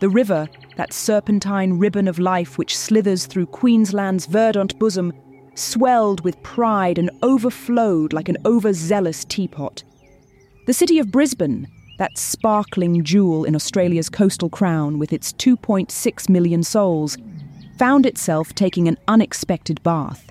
The 0.00 0.08
river, 0.08 0.48
that 0.76 0.92
serpentine 0.92 1.78
ribbon 1.78 2.06
of 2.06 2.18
life 2.18 2.56
which 2.56 2.76
slithers 2.76 3.26
through 3.26 3.46
Queensland's 3.46 4.26
verdant 4.26 4.78
bosom, 4.78 5.12
swelled 5.54 6.20
with 6.22 6.42
pride 6.42 6.98
and 6.98 7.10
overflowed 7.22 8.12
like 8.12 8.28
an 8.28 8.36
overzealous 8.44 9.24
teapot. 9.24 9.82
The 10.66 10.72
city 10.72 10.98
of 10.98 11.10
Brisbane, 11.10 11.66
that 11.98 12.16
sparkling 12.16 13.02
jewel 13.02 13.44
in 13.44 13.56
Australia's 13.56 14.08
coastal 14.08 14.48
crown 14.48 14.98
with 14.98 15.12
its 15.12 15.32
2.6 15.32 16.28
million 16.28 16.62
souls, 16.62 17.18
found 17.76 18.06
itself 18.06 18.54
taking 18.54 18.86
an 18.86 18.98
unexpected 19.08 19.82
bath. 19.82 20.28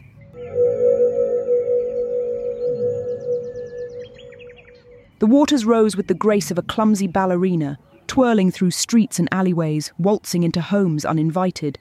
The 5.19 5.25
waters 5.25 5.65
rose 5.65 5.95
with 5.95 6.07
the 6.07 6.13
grace 6.13 6.51
of 6.51 6.57
a 6.57 6.61
clumsy 6.63 7.07
ballerina, 7.07 7.79
twirling 8.05 8.51
through 8.51 8.71
streets 8.71 9.17
and 9.17 9.27
alleyways, 9.31 9.91
waltzing 9.97 10.43
into 10.43 10.61
homes 10.61 11.05
uninvited. 11.05 11.79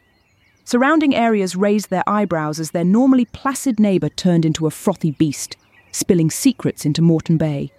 Surrounding 0.65 1.15
areas 1.15 1.55
raised 1.55 1.91
their 1.91 2.03
eyebrows 2.09 2.59
as 2.59 2.71
their 2.71 2.85
normally 2.85 3.27
placid 3.27 3.79
neighbour 3.79 4.09
turned 4.09 4.45
into 4.45 4.67
a 4.67 4.71
frothy 4.71 5.11
beast, 5.11 5.57
spilling 5.93 6.31
secrets 6.31 6.87
into 6.87 7.03
Moreton 7.03 7.37
Bay. 7.37 7.71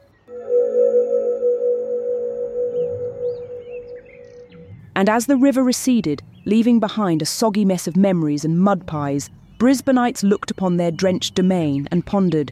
And 4.95 5.09
as 5.09 5.25
the 5.25 5.37
river 5.37 5.63
receded, 5.63 6.23
leaving 6.45 6.79
behind 6.79 7.21
a 7.21 7.25
soggy 7.25 7.65
mess 7.65 7.87
of 7.87 7.97
memories 7.97 8.45
and 8.45 8.59
mud 8.59 8.87
pies, 8.87 9.29
Brisbaneites 9.57 10.23
looked 10.23 10.51
upon 10.51 10.77
their 10.77 10.91
drenched 10.91 11.35
domain 11.35 11.87
and 11.91 12.05
pondered 12.05 12.51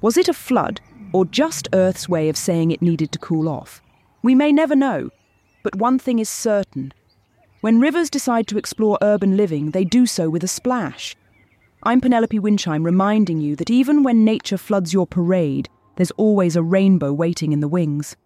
was 0.00 0.16
it 0.16 0.28
a 0.28 0.32
flood, 0.32 0.80
or 1.12 1.24
just 1.24 1.68
Earth's 1.72 2.08
way 2.08 2.28
of 2.28 2.36
saying 2.36 2.70
it 2.70 2.82
needed 2.82 3.10
to 3.12 3.18
cool 3.18 3.48
off? 3.48 3.82
We 4.22 4.34
may 4.34 4.52
never 4.52 4.76
know, 4.76 5.10
but 5.62 5.76
one 5.76 5.98
thing 5.98 6.18
is 6.18 6.28
certain. 6.28 6.92
When 7.60 7.80
rivers 7.80 8.10
decide 8.10 8.46
to 8.48 8.58
explore 8.58 8.98
urban 9.02 9.36
living, 9.36 9.72
they 9.72 9.84
do 9.84 10.06
so 10.06 10.30
with 10.30 10.44
a 10.44 10.48
splash. 10.48 11.16
I'm 11.82 12.00
Penelope 12.00 12.38
Windchime 12.38 12.84
reminding 12.84 13.40
you 13.40 13.56
that 13.56 13.70
even 13.70 14.02
when 14.02 14.24
nature 14.24 14.58
floods 14.58 14.92
your 14.92 15.06
parade, 15.06 15.68
there's 15.96 16.10
always 16.12 16.56
a 16.56 16.62
rainbow 16.62 17.12
waiting 17.12 17.52
in 17.52 17.60
the 17.60 17.68
wings. 17.68 18.16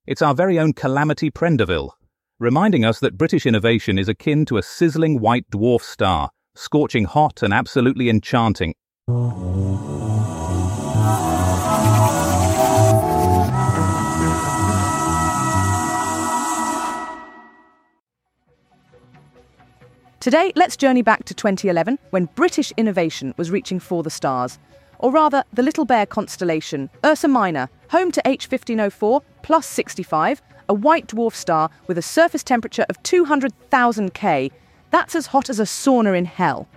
it's 0.06 0.22
our 0.22 0.34
very 0.34 0.60
own 0.60 0.74
Calamity 0.74 1.30
Prendeville, 1.30 1.92
reminding 2.40 2.86
us 2.86 3.00
that 3.00 3.18
British 3.18 3.46
innovation 3.46 3.98
is 3.98 4.08
akin 4.08 4.46
to 4.46 4.58
a 4.58 4.64
sizzling 4.64 5.20
white 5.20 5.50
dwarf 5.50 5.82
star, 5.82 6.30
scorching 6.56 7.06
hot 7.06 7.42
and 7.42 7.54
absolutely 7.54 8.10
enchanting. 8.10 8.74
Today, 20.20 20.52
let's 20.56 20.76
journey 20.76 21.02
back 21.02 21.24
to 21.26 21.34
2011 21.34 21.98
when 22.10 22.26
British 22.36 22.72
innovation 22.76 23.34
was 23.38 23.50
reaching 23.50 23.80
for 23.80 24.04
the 24.04 24.10
stars. 24.10 24.60
Or 25.00 25.12
rather, 25.12 25.44
the 25.54 25.64
Little 25.64 25.86
Bear 25.86 26.06
constellation, 26.06 26.90
Ursa 27.06 27.28
Minor, 27.28 27.70
home 27.90 28.12
to 28.12 28.22
H1504 28.26 29.22
plus 29.42 29.66
65, 29.66 30.42
a 30.70 30.74
white 30.74 31.08
dwarf 31.08 31.34
star 31.34 31.70
with 31.88 31.98
a 31.98 32.02
surface 32.02 32.44
temperature 32.44 32.86
of 32.90 33.02
200,000 33.04 34.14
K. 34.14 34.52
That's 34.92 35.16
as 35.16 35.28
hot 35.28 35.50
as 35.50 35.60
a 35.60 35.64
sauna 35.64 36.18
in 36.18 36.26
hell. 36.26 36.68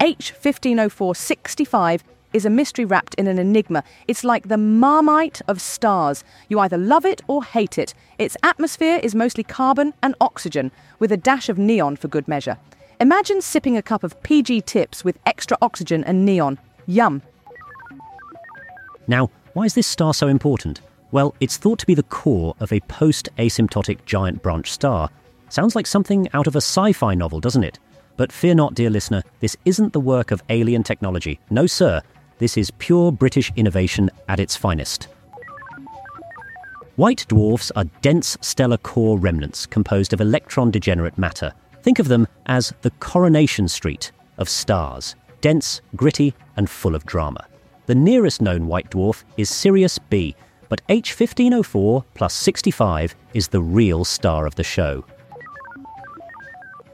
H1504 0.00 1.16
65 1.16 2.04
is 2.32 2.44
a 2.44 2.50
mystery 2.50 2.84
wrapped 2.84 3.14
in 3.14 3.26
an 3.26 3.38
enigma. 3.38 3.84
It's 4.08 4.24
like 4.24 4.48
the 4.48 4.56
marmite 4.56 5.42
of 5.46 5.60
stars. 5.60 6.24
You 6.48 6.58
either 6.58 6.78
love 6.78 7.04
it 7.04 7.22
or 7.28 7.44
hate 7.44 7.78
it. 7.78 7.94
Its 8.18 8.36
atmosphere 8.42 8.98
is 9.02 9.14
mostly 9.14 9.44
carbon 9.44 9.94
and 10.02 10.14
oxygen, 10.20 10.70
with 10.98 11.12
a 11.12 11.16
dash 11.16 11.48
of 11.48 11.58
neon 11.58 11.96
for 11.96 12.08
good 12.08 12.26
measure. 12.26 12.56
Imagine 13.00 13.40
sipping 13.40 13.76
a 13.76 13.82
cup 13.82 14.02
of 14.02 14.20
PG 14.22 14.62
tips 14.62 15.04
with 15.04 15.18
extra 15.26 15.56
oxygen 15.60 16.04
and 16.04 16.24
neon. 16.24 16.58
Yum. 16.86 17.22
Now, 19.06 19.30
why 19.54 19.64
is 19.64 19.74
this 19.74 19.86
star 19.86 20.14
so 20.14 20.28
important? 20.28 20.80
Well, 21.12 21.34
it's 21.40 21.58
thought 21.58 21.78
to 21.80 21.86
be 21.86 21.94
the 21.94 22.02
core 22.02 22.56
of 22.58 22.72
a 22.72 22.80
post 22.80 23.28
asymptotic 23.36 24.06
giant 24.06 24.42
branch 24.42 24.72
star. 24.72 25.10
Sounds 25.50 25.76
like 25.76 25.86
something 25.86 26.26
out 26.32 26.46
of 26.46 26.56
a 26.56 26.60
sci 26.60 26.92
fi 26.94 27.14
novel, 27.14 27.38
doesn't 27.38 27.64
it? 27.64 27.78
But 28.16 28.32
fear 28.32 28.54
not, 28.54 28.74
dear 28.74 28.88
listener, 28.88 29.22
this 29.40 29.54
isn't 29.66 29.92
the 29.92 30.00
work 30.00 30.30
of 30.30 30.42
alien 30.48 30.82
technology. 30.82 31.38
No, 31.50 31.66
sir. 31.66 32.00
This 32.38 32.56
is 32.56 32.70
pure 32.72 33.12
British 33.12 33.52
innovation 33.56 34.10
at 34.26 34.40
its 34.40 34.56
finest. 34.56 35.08
White 36.96 37.26
dwarfs 37.28 37.70
are 37.76 37.84
dense 38.00 38.38
stellar 38.40 38.78
core 38.78 39.18
remnants 39.18 39.66
composed 39.66 40.14
of 40.14 40.20
electron 40.20 40.70
degenerate 40.70 41.18
matter. 41.18 41.52
Think 41.82 41.98
of 41.98 42.08
them 42.08 42.26
as 42.46 42.72
the 42.80 42.90
coronation 42.90 43.68
street 43.68 44.12
of 44.38 44.48
stars 44.48 45.14
dense, 45.42 45.82
gritty, 45.96 46.32
and 46.56 46.70
full 46.70 46.94
of 46.94 47.04
drama. 47.04 47.44
The 47.86 47.94
nearest 47.96 48.40
known 48.40 48.68
white 48.68 48.90
dwarf 48.90 49.24
is 49.36 49.50
Sirius 49.50 49.98
B, 49.98 50.36
but 50.72 50.80
H1504 50.86 52.02
plus 52.14 52.32
65 52.32 53.14
is 53.34 53.48
the 53.48 53.60
real 53.60 54.06
star 54.06 54.46
of 54.46 54.54
the 54.54 54.64
show. 54.64 55.04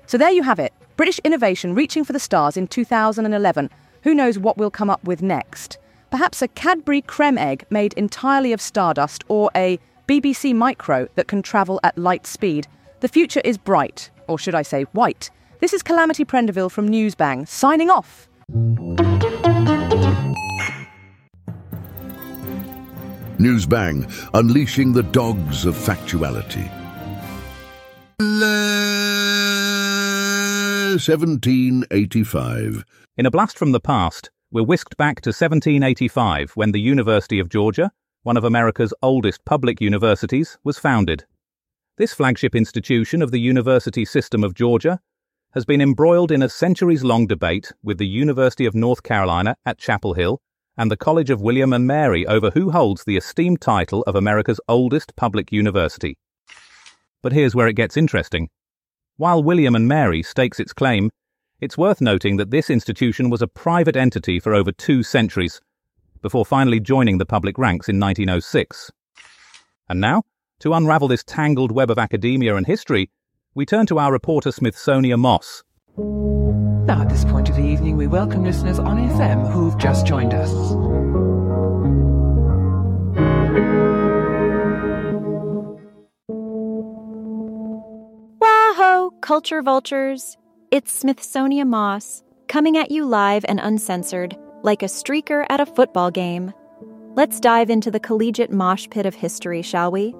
So 0.06 0.18
there 0.18 0.32
you 0.32 0.42
have 0.42 0.58
it 0.58 0.72
British 0.96 1.20
innovation 1.20 1.76
reaching 1.76 2.02
for 2.02 2.12
the 2.12 2.18
stars 2.18 2.56
in 2.56 2.66
2011. 2.66 3.70
Who 4.02 4.16
knows 4.16 4.36
what 4.36 4.58
we'll 4.58 4.72
come 4.72 4.90
up 4.90 5.04
with 5.04 5.22
next? 5.22 5.78
Perhaps 6.10 6.42
a 6.42 6.48
Cadbury 6.48 7.02
creme 7.02 7.38
egg 7.38 7.66
made 7.70 7.92
entirely 7.92 8.52
of 8.52 8.60
stardust 8.60 9.22
or 9.28 9.48
a 9.54 9.78
BBC 10.08 10.56
Micro 10.56 11.06
that 11.14 11.28
can 11.28 11.40
travel 11.40 11.78
at 11.84 11.96
light 11.96 12.26
speed. 12.26 12.66
The 12.98 13.06
future 13.06 13.42
is 13.44 13.56
bright, 13.58 14.10
or 14.26 14.40
should 14.40 14.56
I 14.56 14.62
say 14.62 14.86
white. 14.90 15.30
This 15.60 15.72
is 15.72 15.84
Calamity 15.84 16.24
Prendeville 16.24 16.72
from 16.72 16.88
Newsbang, 16.88 17.46
signing 17.46 17.90
off. 17.90 18.26
Newsbang, 23.38 24.10
unleashing 24.34 24.92
the 24.92 25.04
dogs 25.04 25.64
of 25.64 25.74
factuality. 25.76 26.68
1785. 30.98 32.84
In 33.16 33.26
a 33.26 33.30
blast 33.30 33.56
from 33.56 33.72
the 33.72 33.80
past, 33.80 34.30
we're 34.50 34.64
whisked 34.64 34.96
back 34.96 35.20
to 35.20 35.28
1785 35.28 36.52
when 36.56 36.72
the 36.72 36.80
University 36.80 37.38
of 37.38 37.48
Georgia, 37.48 37.92
one 38.22 38.36
of 38.36 38.42
America's 38.44 38.92
oldest 39.02 39.44
public 39.44 39.80
universities, 39.80 40.58
was 40.64 40.78
founded. 40.78 41.24
This 41.96 42.12
flagship 42.12 42.56
institution 42.56 43.22
of 43.22 43.30
the 43.30 43.40
university 43.40 44.04
system 44.04 44.42
of 44.42 44.54
Georgia 44.54 45.00
has 45.52 45.64
been 45.64 45.80
embroiled 45.80 46.32
in 46.32 46.42
a 46.42 46.48
centuries 46.48 47.04
long 47.04 47.26
debate 47.26 47.72
with 47.82 47.98
the 47.98 48.06
University 48.06 48.66
of 48.66 48.74
North 48.74 49.02
Carolina 49.02 49.56
at 49.64 49.78
Chapel 49.78 50.14
Hill 50.14 50.40
and 50.78 50.90
the 50.90 50.96
College 50.96 51.28
of 51.28 51.42
William 51.42 51.72
and 51.72 51.86
Mary 51.86 52.24
over 52.26 52.50
who 52.50 52.70
holds 52.70 53.04
the 53.04 53.16
esteemed 53.16 53.60
title 53.60 54.02
of 54.06 54.14
America's 54.14 54.60
oldest 54.68 55.16
public 55.16 55.50
university. 55.50 56.16
But 57.20 57.32
here's 57.32 57.54
where 57.54 57.66
it 57.66 57.74
gets 57.74 57.96
interesting. 57.96 58.48
While 59.16 59.42
William 59.42 59.74
and 59.74 59.88
Mary 59.88 60.22
stakes 60.22 60.60
its 60.60 60.72
claim, 60.72 61.10
it's 61.60 61.76
worth 61.76 62.00
noting 62.00 62.36
that 62.36 62.52
this 62.52 62.70
institution 62.70 63.28
was 63.28 63.42
a 63.42 63.48
private 63.48 63.96
entity 63.96 64.38
for 64.38 64.54
over 64.54 64.70
two 64.70 65.02
centuries, 65.02 65.60
before 66.22 66.46
finally 66.46 66.78
joining 66.78 67.18
the 67.18 67.26
public 67.26 67.58
ranks 67.58 67.88
in 67.88 67.98
1906. 67.98 68.92
And 69.88 70.00
now, 70.00 70.22
to 70.60 70.72
unravel 70.72 71.08
this 71.08 71.24
tangled 71.24 71.72
web 71.72 71.90
of 71.90 71.98
academia 71.98 72.54
and 72.54 72.66
history, 72.66 73.10
we 73.54 73.66
turn 73.66 73.86
to 73.86 73.98
our 73.98 74.12
reporter 74.12 74.52
Smithsonian 74.52 75.18
Moss. 75.18 75.64
Now, 75.98 77.02
at 77.02 77.08
this 77.08 77.24
point 77.24 77.48
of 77.48 77.56
the 77.56 77.64
evening, 77.64 77.96
we 77.96 78.06
welcome 78.06 78.44
listeners 78.44 78.78
on 78.78 78.98
FM 78.98 79.50
who've 79.50 79.76
just 79.78 80.06
joined 80.06 80.32
us. 80.32 80.52
Wahoo, 88.40 89.10
culture 89.22 89.60
vultures! 89.60 90.36
It's 90.70 90.92
Smithsonian 90.92 91.68
Moss, 91.68 92.22
coming 92.46 92.76
at 92.76 92.92
you 92.92 93.04
live 93.04 93.44
and 93.48 93.58
uncensored, 93.58 94.36
like 94.62 94.84
a 94.84 94.86
streaker 94.86 95.46
at 95.50 95.60
a 95.60 95.66
football 95.66 96.12
game. 96.12 96.52
Let's 97.16 97.40
dive 97.40 97.70
into 97.70 97.90
the 97.90 97.98
collegiate 97.98 98.52
mosh 98.52 98.86
pit 98.88 99.04
of 99.04 99.16
history, 99.16 99.62
shall 99.62 99.90
we? 99.90 100.14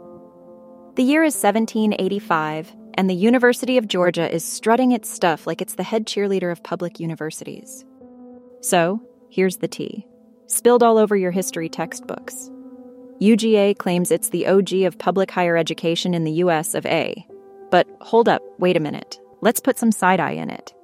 The 0.97 1.05
year 1.05 1.23
is 1.23 1.37
1785, 1.37 2.75
and 2.98 3.08
the 3.08 3.14
University 3.14 3.78
of 3.78 3.87
Georgia 3.87 4.28
is 4.28 4.44
strutting 4.44 4.90
its 4.90 5.08
stuff 5.08 5.46
like 5.46 5.62
it's 5.62 5.76
the 5.76 5.84
head 5.84 6.04
cheerleader 6.04 6.50
of 6.50 6.64
public 6.64 6.98
universities. 6.98 7.84
So, 8.61 9.00
here's 9.30 9.58
the 9.58 9.68
tea 9.68 10.04
spilled 10.48 10.82
all 10.82 10.98
over 10.98 11.14
your 11.14 11.30
history 11.30 11.68
textbooks. 11.68 12.50
UGA 13.20 13.78
claims 13.78 14.11
it's 14.11 14.30
the 14.30 14.48
OG 14.48 14.72
of 14.82 14.98
public 14.98 15.30
higher 15.30 15.56
education 15.56 16.12
in 16.12 16.24
the 16.24 16.42
US 16.44 16.74
of 16.74 16.84
A. 16.87 17.24
But 17.70 17.87
hold 18.00 18.28
up, 18.28 18.42
wait 18.58 18.76
a 18.76 18.80
minute. 18.80 19.20
Let's 19.42 19.61
put 19.61 19.78
some 19.78 19.92
side 19.92 20.18
eye 20.18 20.32
in 20.32 20.50
it. 20.50 20.74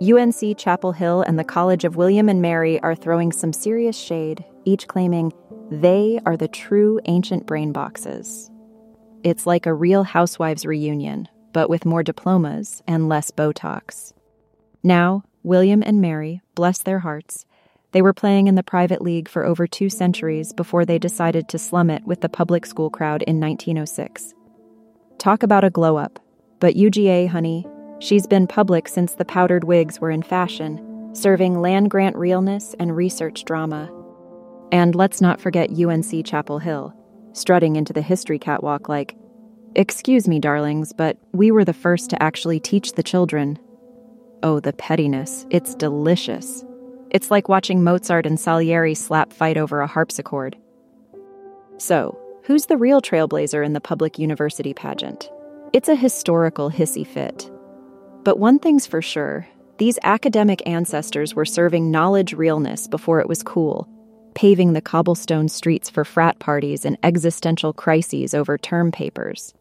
UNC 0.00 0.56
Chapel 0.56 0.92
Hill 0.92 1.20
and 1.20 1.38
the 1.38 1.44
College 1.44 1.84
of 1.84 1.96
William 1.96 2.30
and 2.30 2.40
Mary 2.40 2.80
are 2.80 2.94
throwing 2.94 3.32
some 3.32 3.52
serious 3.52 3.98
shade, 3.98 4.42
each 4.64 4.88
claiming 4.88 5.30
they 5.70 6.20
are 6.24 6.38
the 6.38 6.48
true 6.48 7.00
ancient 7.04 7.44
brain 7.44 7.70
boxes. 7.70 8.50
It's 9.22 9.46
like 9.46 9.66
a 9.66 9.74
real 9.74 10.04
housewives 10.04 10.66
reunion, 10.66 11.28
but 11.54 11.70
with 11.70 11.86
more 11.86 12.02
diplomas 12.02 12.82
and 12.86 13.08
less 13.08 13.30
Botox. 13.30 14.12
Now, 14.82 15.24
William 15.42 15.82
and 15.82 16.02
Mary, 16.02 16.42
bless 16.54 16.82
their 16.82 16.98
hearts, 16.98 17.46
they 17.92 18.02
were 18.02 18.12
playing 18.12 18.46
in 18.46 18.56
the 18.56 18.62
private 18.62 19.00
league 19.00 19.30
for 19.30 19.44
over 19.44 19.66
two 19.66 19.88
centuries 19.88 20.52
before 20.52 20.84
they 20.84 20.98
decided 20.98 21.48
to 21.48 21.58
slum 21.58 21.88
it 21.88 22.04
with 22.04 22.20
the 22.20 22.28
public 22.28 22.66
school 22.66 22.90
crowd 22.90 23.22
in 23.22 23.40
1906. 23.40 24.34
Talk 25.16 25.42
about 25.42 25.64
a 25.64 25.70
glow 25.70 25.96
up. 25.96 26.18
But 26.60 26.74
UGA, 26.74 27.28
honey, 27.28 27.66
She's 28.04 28.26
been 28.26 28.46
public 28.46 28.86
since 28.86 29.14
the 29.14 29.24
powdered 29.24 29.64
wigs 29.64 29.98
were 29.98 30.10
in 30.10 30.22
fashion, 30.22 31.10
serving 31.14 31.60
land 31.62 31.90
grant 31.90 32.16
realness 32.16 32.74
and 32.78 32.94
research 32.94 33.46
drama. 33.46 33.90
And 34.72 34.94
let's 34.94 35.22
not 35.22 35.40
forget 35.40 35.70
UNC 35.70 36.26
Chapel 36.26 36.58
Hill, 36.58 36.92
strutting 37.32 37.76
into 37.76 37.94
the 37.94 38.02
history 38.02 38.38
catwalk 38.38 38.90
like, 38.90 39.16
Excuse 39.76 40.28
me, 40.28 40.38
darlings, 40.38 40.92
but 40.92 41.18
we 41.32 41.50
were 41.50 41.64
the 41.64 41.72
first 41.72 42.08
to 42.10 42.22
actually 42.22 42.60
teach 42.60 42.92
the 42.92 43.02
children. 43.02 43.58
Oh, 44.44 44.60
the 44.60 44.72
pettiness. 44.72 45.46
It's 45.50 45.74
delicious. 45.74 46.64
It's 47.10 47.28
like 47.28 47.48
watching 47.48 47.82
Mozart 47.82 48.24
and 48.24 48.38
Salieri 48.38 48.94
slap 48.94 49.32
fight 49.32 49.56
over 49.56 49.80
a 49.80 49.88
harpsichord. 49.88 50.56
So, 51.78 52.16
who's 52.44 52.66
the 52.66 52.76
real 52.76 53.02
trailblazer 53.02 53.66
in 53.66 53.72
the 53.72 53.80
public 53.80 54.16
university 54.16 54.74
pageant? 54.74 55.28
It's 55.72 55.88
a 55.88 55.96
historical 55.96 56.70
hissy 56.70 57.04
fit. 57.04 57.50
But 58.22 58.38
one 58.38 58.60
thing's 58.60 58.86
for 58.86 59.02
sure 59.02 59.48
these 59.78 59.98
academic 60.04 60.62
ancestors 60.68 61.34
were 61.34 61.44
serving 61.44 61.90
knowledge 61.90 62.32
realness 62.32 62.86
before 62.86 63.18
it 63.18 63.28
was 63.28 63.42
cool, 63.42 63.88
paving 64.36 64.72
the 64.72 64.80
cobblestone 64.80 65.48
streets 65.48 65.90
for 65.90 66.04
frat 66.04 66.38
parties 66.38 66.84
and 66.84 66.96
existential 67.02 67.72
crises 67.72 68.34
over 68.34 68.56
term 68.56 68.92
papers. 68.92 69.52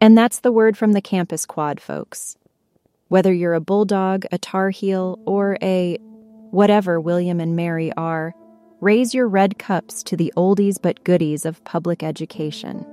And 0.00 0.16
that's 0.16 0.40
the 0.40 0.52
word 0.52 0.76
from 0.76 0.92
the 0.92 1.00
campus 1.00 1.46
quad, 1.46 1.80
folks. 1.80 2.36
Whether 3.08 3.32
you're 3.32 3.54
a 3.54 3.60
bulldog, 3.60 4.24
a 4.30 4.38
tar 4.38 4.70
heel, 4.70 5.18
or 5.26 5.58
a 5.62 5.96
whatever 6.50 7.00
William 7.00 7.40
and 7.40 7.56
Mary 7.56 7.92
are, 7.96 8.34
raise 8.80 9.14
your 9.14 9.28
red 9.28 9.58
cups 9.58 10.02
to 10.02 10.16
the 10.16 10.32
oldies 10.36 10.76
but 10.80 11.02
goodies 11.04 11.46
of 11.46 11.64
public 11.64 12.02
education. 12.02 12.84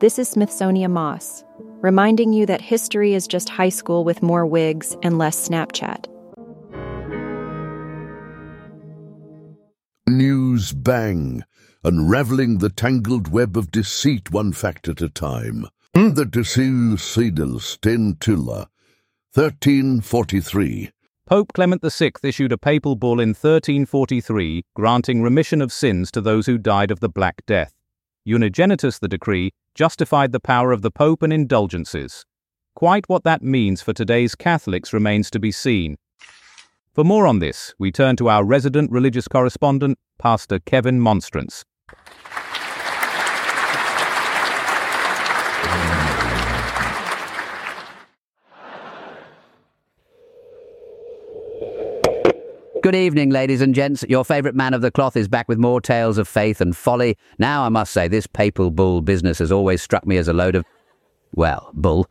This 0.00 0.18
is 0.18 0.28
Smithsonian 0.28 0.92
Moss, 0.92 1.44
reminding 1.80 2.32
you 2.32 2.46
that 2.46 2.62
history 2.62 3.12
is 3.12 3.26
just 3.26 3.48
high 3.50 3.68
school 3.68 4.04
with 4.04 4.22
more 4.22 4.46
wigs 4.46 4.96
and 5.02 5.18
less 5.18 5.48
Snapchat. 5.48 6.06
News 10.08 10.72
bang, 10.72 11.44
unraveling 11.84 12.58
the 12.58 12.70
tangled 12.70 13.28
web 13.28 13.56
of 13.56 13.70
deceit 13.70 14.30
one 14.30 14.52
fact 14.52 14.88
at 14.88 15.02
a 15.02 15.08
time. 15.08 15.66
The 15.92 16.24
Desil 16.24 17.00
Sidel 17.00 17.58
Stentilla, 17.58 18.68
1343. 19.34 20.90
Pope 21.26 21.52
Clement 21.52 21.82
VI 21.82 22.12
issued 22.22 22.52
a 22.52 22.58
papal 22.58 22.94
bull 22.94 23.18
in 23.18 23.30
1343 23.30 24.62
granting 24.76 25.20
remission 25.20 25.60
of 25.60 25.72
sins 25.72 26.12
to 26.12 26.20
those 26.20 26.46
who 26.46 26.58
died 26.58 26.92
of 26.92 27.00
the 27.00 27.08
Black 27.08 27.44
Death. 27.44 27.74
Unigenitus, 28.26 29.00
the 29.00 29.08
decree, 29.08 29.50
justified 29.74 30.30
the 30.30 30.38
power 30.38 30.70
of 30.70 30.82
the 30.82 30.92
Pope 30.92 31.22
and 31.22 31.32
indulgences. 31.32 32.24
Quite 32.76 33.08
what 33.08 33.24
that 33.24 33.42
means 33.42 33.82
for 33.82 33.92
today's 33.92 34.36
Catholics 34.36 34.92
remains 34.92 35.28
to 35.30 35.40
be 35.40 35.50
seen. 35.50 35.96
For 36.92 37.02
more 37.02 37.26
on 37.26 37.40
this, 37.40 37.74
we 37.78 37.90
turn 37.90 38.14
to 38.16 38.28
our 38.28 38.44
resident 38.44 38.92
religious 38.92 39.26
correspondent, 39.26 39.98
Pastor 40.18 40.60
Kevin 40.60 41.00
Monstrance. 41.00 41.64
Good 52.90 52.98
evening, 52.98 53.30
ladies 53.30 53.60
and 53.60 53.72
gents. 53.72 54.04
Your 54.08 54.24
favourite 54.24 54.56
man 54.56 54.74
of 54.74 54.80
the 54.80 54.90
cloth 54.90 55.16
is 55.16 55.28
back 55.28 55.48
with 55.48 55.58
more 55.58 55.80
tales 55.80 56.18
of 56.18 56.26
faith 56.26 56.60
and 56.60 56.76
folly. 56.76 57.16
Now, 57.38 57.62
I 57.62 57.68
must 57.68 57.92
say, 57.92 58.08
this 58.08 58.26
papal 58.26 58.72
bull 58.72 59.00
business 59.00 59.38
has 59.38 59.52
always 59.52 59.80
struck 59.80 60.04
me 60.08 60.16
as 60.16 60.26
a 60.26 60.32
load 60.32 60.56
of. 60.56 60.64
Well, 61.32 61.70
bull. 61.72 62.08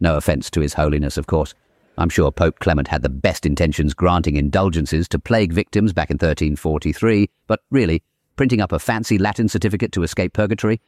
No 0.00 0.16
offence 0.16 0.50
to 0.52 0.62
His 0.62 0.72
Holiness, 0.72 1.18
of 1.18 1.26
course. 1.26 1.52
I'm 1.98 2.08
sure 2.08 2.32
Pope 2.32 2.60
Clement 2.60 2.88
had 2.88 3.02
the 3.02 3.10
best 3.10 3.44
intentions 3.44 3.92
granting 3.92 4.36
indulgences 4.36 5.06
to 5.08 5.18
plague 5.18 5.52
victims 5.52 5.92
back 5.92 6.08
in 6.08 6.14
1343, 6.14 7.28
but 7.46 7.60
really, 7.70 8.02
printing 8.36 8.62
up 8.62 8.72
a 8.72 8.78
fancy 8.78 9.18
Latin 9.18 9.50
certificate 9.50 9.92
to 9.92 10.02
escape 10.02 10.32
purgatory 10.32 10.80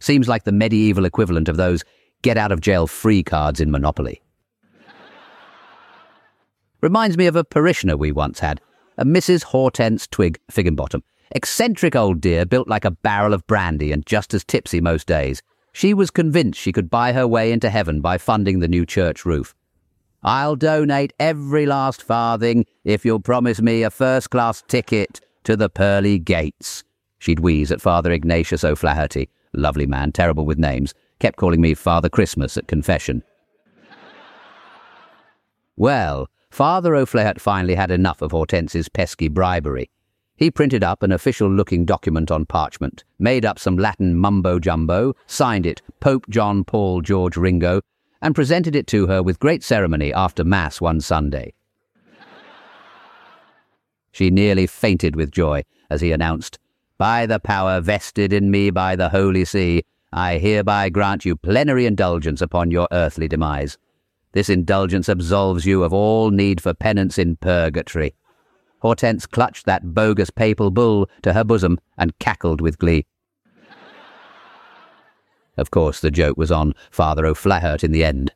seems 0.00 0.26
like 0.26 0.44
the 0.44 0.52
medieval 0.52 1.04
equivalent 1.04 1.50
of 1.50 1.58
those 1.58 1.84
get 2.22 2.38
out 2.38 2.50
of 2.50 2.62
jail 2.62 2.86
free 2.86 3.22
cards 3.22 3.60
in 3.60 3.70
Monopoly. 3.70 4.22
Reminds 6.84 7.16
me 7.16 7.26
of 7.26 7.34
a 7.34 7.44
parishioner 7.44 7.96
we 7.96 8.12
once 8.12 8.40
had, 8.40 8.60
a 8.98 9.06
Mrs. 9.06 9.44
Hortense 9.44 10.06
Twig 10.06 10.38
Figginbottom. 10.50 11.02
Eccentric 11.30 11.96
old 11.96 12.20
dear, 12.20 12.44
built 12.44 12.68
like 12.68 12.84
a 12.84 12.90
barrel 12.90 13.32
of 13.32 13.46
brandy 13.46 13.90
and 13.90 14.04
just 14.04 14.34
as 14.34 14.44
tipsy 14.44 14.82
most 14.82 15.06
days. 15.06 15.40
She 15.72 15.94
was 15.94 16.10
convinced 16.10 16.60
she 16.60 16.72
could 16.72 16.90
buy 16.90 17.14
her 17.14 17.26
way 17.26 17.52
into 17.52 17.70
heaven 17.70 18.02
by 18.02 18.18
funding 18.18 18.58
the 18.58 18.68
new 18.68 18.84
church 18.84 19.24
roof. 19.24 19.54
I'll 20.22 20.56
donate 20.56 21.14
every 21.18 21.64
last 21.64 22.02
farthing 22.02 22.66
if 22.84 23.02
you'll 23.06 23.18
promise 23.18 23.62
me 23.62 23.82
a 23.82 23.88
first 23.88 24.28
class 24.28 24.62
ticket 24.68 25.22
to 25.44 25.56
the 25.56 25.70
pearly 25.70 26.18
gates. 26.18 26.84
She'd 27.18 27.40
wheeze 27.40 27.72
at 27.72 27.80
Father 27.80 28.12
Ignatius 28.12 28.62
O'Flaherty, 28.62 29.30
lovely 29.54 29.86
man, 29.86 30.12
terrible 30.12 30.44
with 30.44 30.58
names, 30.58 30.92
kept 31.18 31.38
calling 31.38 31.62
me 31.62 31.72
Father 31.72 32.10
Christmas 32.10 32.58
at 32.58 32.68
confession. 32.68 33.22
Well, 35.76 36.28
Father 36.54 36.94
O'Flaherty 36.94 37.40
finally 37.40 37.74
had 37.74 37.90
enough 37.90 38.22
of 38.22 38.30
Hortense's 38.30 38.88
pesky 38.88 39.26
bribery. 39.26 39.90
He 40.36 40.52
printed 40.52 40.84
up 40.84 41.02
an 41.02 41.10
official-looking 41.10 41.84
document 41.84 42.30
on 42.30 42.46
parchment, 42.46 43.02
made 43.18 43.44
up 43.44 43.58
some 43.58 43.76
Latin 43.76 44.14
mumbo-jumbo, 44.14 45.16
signed 45.26 45.66
it 45.66 45.82
Pope 45.98 46.26
John 46.30 46.62
Paul 46.62 47.00
George 47.00 47.36
Ringo, 47.36 47.80
and 48.22 48.36
presented 48.36 48.76
it 48.76 48.86
to 48.86 49.08
her 49.08 49.20
with 49.20 49.40
great 49.40 49.64
ceremony 49.64 50.12
after 50.12 50.44
Mass 50.44 50.80
one 50.80 51.00
Sunday. 51.00 51.54
She 54.12 54.30
nearly 54.30 54.68
fainted 54.68 55.16
with 55.16 55.32
joy 55.32 55.64
as 55.90 56.02
he 56.02 56.12
announced, 56.12 56.60
By 56.98 57.26
the 57.26 57.40
power 57.40 57.80
vested 57.80 58.32
in 58.32 58.52
me 58.52 58.70
by 58.70 58.94
the 58.94 59.08
Holy 59.08 59.44
See, 59.44 59.82
I 60.12 60.38
hereby 60.38 60.90
grant 60.90 61.24
you 61.24 61.34
plenary 61.34 61.84
indulgence 61.84 62.40
upon 62.40 62.70
your 62.70 62.86
earthly 62.92 63.26
demise. 63.26 63.76
This 64.34 64.48
indulgence 64.48 65.08
absolves 65.08 65.64
you 65.64 65.84
of 65.84 65.92
all 65.92 66.30
need 66.30 66.60
for 66.60 66.74
penance 66.74 67.18
in 67.18 67.36
purgatory. 67.36 68.14
Hortense 68.80 69.26
clutched 69.26 69.64
that 69.66 69.94
bogus 69.94 70.28
papal 70.28 70.72
bull 70.72 71.08
to 71.22 71.32
her 71.32 71.44
bosom 71.44 71.78
and 71.96 72.18
cackled 72.18 72.60
with 72.60 72.78
glee. 72.78 73.06
Of 75.56 75.70
course, 75.70 76.00
the 76.00 76.10
joke 76.10 76.36
was 76.36 76.50
on 76.50 76.74
Father 76.90 77.24
O'Flaherty 77.24 77.86
in 77.86 77.92
the 77.92 78.04
end. 78.04 78.32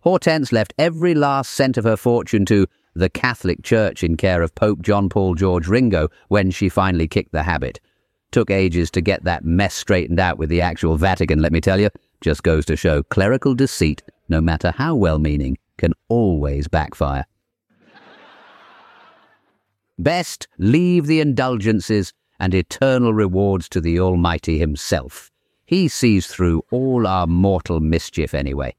Hortense 0.00 0.52
left 0.52 0.74
every 0.78 1.14
last 1.14 1.52
cent 1.52 1.78
of 1.78 1.84
her 1.84 1.96
fortune 1.96 2.44
to 2.44 2.66
the 2.94 3.08
Catholic 3.08 3.62
Church 3.62 4.04
in 4.04 4.18
care 4.18 4.42
of 4.42 4.54
Pope 4.54 4.82
John 4.82 5.08
Paul 5.08 5.34
George 5.36 5.68
Ringo 5.68 6.08
when 6.28 6.50
she 6.50 6.68
finally 6.68 7.08
kicked 7.08 7.32
the 7.32 7.44
habit. 7.44 7.80
Took 8.30 8.50
ages 8.50 8.90
to 8.90 9.00
get 9.00 9.24
that 9.24 9.44
mess 9.44 9.74
straightened 9.74 10.20
out 10.20 10.36
with 10.36 10.50
the 10.50 10.60
actual 10.60 10.96
Vatican, 10.96 11.40
let 11.40 11.50
me 11.50 11.62
tell 11.62 11.80
you. 11.80 11.88
Just 12.20 12.42
goes 12.42 12.66
to 12.66 12.76
show 12.76 13.02
clerical 13.04 13.54
deceit 13.54 14.02
no 14.30 14.40
matter 14.40 14.72
how 14.76 14.94
well 14.94 15.18
meaning, 15.18 15.58
can 15.76 15.92
always 16.08 16.68
backfire. 16.68 17.26
Best 19.98 20.48
leave 20.56 21.06
the 21.06 21.20
indulgences 21.20 22.14
and 22.38 22.54
eternal 22.54 23.12
rewards 23.12 23.68
to 23.68 23.80
the 23.82 24.00
Almighty 24.00 24.58
Himself. 24.58 25.30
He 25.66 25.88
sees 25.88 26.26
through 26.26 26.64
all 26.70 27.06
our 27.06 27.26
mortal 27.26 27.80
mischief 27.80 28.32
anyway. 28.32 28.74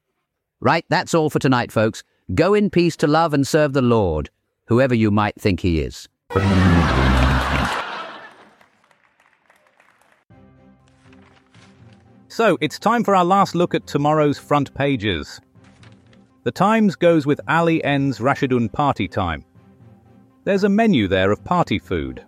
Right, 0.60 0.86
that's 0.90 1.14
all 1.14 1.30
for 1.30 1.40
tonight, 1.40 1.72
folks. 1.72 2.04
Go 2.34 2.54
in 2.54 2.70
peace 2.70 2.96
to 2.98 3.08
love 3.08 3.34
and 3.34 3.48
serve 3.48 3.74
the 3.74 3.82
Lord, 3.82 4.30
whoever 4.68 4.96
you 4.96 5.12
might 5.12 5.40
think 5.40 5.60
He 5.60 5.82
is. 5.82 6.08
So, 12.41 12.58
it's 12.60 12.80
time 12.80 13.04
for 13.04 13.15
our 13.15 13.23
last 13.23 13.54
look 13.54 13.75
at 13.75 13.86
tomorrow's 13.86 14.39
front 14.39 14.73
pages. 14.73 15.39
The 16.43 16.49
Times 16.51 16.95
goes 16.95 17.27
with 17.27 17.39
Ali 17.47 17.84
N's 17.84 18.17
Rashidun 18.17 18.73
Party 18.73 19.08
Time. 19.08 19.45
There's 20.43 20.63
a 20.63 20.69
menu 20.69 21.08
there 21.08 21.32
of 21.32 21.43
party 21.43 21.77
food. 21.77 22.25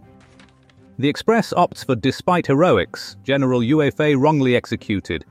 The 0.99 1.09
Express 1.09 1.51
opts 1.53 1.83
for 1.83 1.95
Despite 1.95 2.45
Heroics, 2.45 3.15
General 3.23 3.63
UFA 3.63 4.15
wrongly 4.15 4.55
executed. 4.55 5.25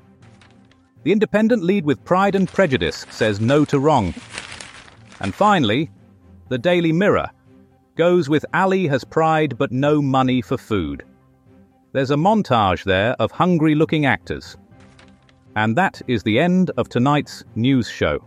The 1.04 1.12
Independent 1.12 1.62
lead 1.62 1.84
with 1.84 2.04
Pride 2.04 2.34
and 2.34 2.48
Prejudice 2.48 3.06
says 3.08 3.40
no 3.40 3.64
to 3.66 3.78
wrong. 3.78 4.12
And 5.20 5.32
finally, 5.32 5.92
the 6.48 6.58
Daily 6.58 6.90
Mirror 6.90 7.30
goes 7.94 8.28
with 8.28 8.44
Ali 8.52 8.88
has 8.88 9.04
pride 9.04 9.56
but 9.56 9.70
no 9.70 10.02
money 10.02 10.42
for 10.42 10.58
food. 10.58 11.04
There's 11.92 12.10
a 12.10 12.16
montage 12.16 12.82
there 12.82 13.12
of 13.20 13.30
hungry 13.30 13.76
looking 13.76 14.06
actors. 14.06 14.56
And 15.56 15.76
that 15.76 16.00
is 16.08 16.22
the 16.22 16.38
end 16.38 16.70
of 16.76 16.88
tonight's 16.88 17.44
news 17.54 17.88
show. 17.88 18.24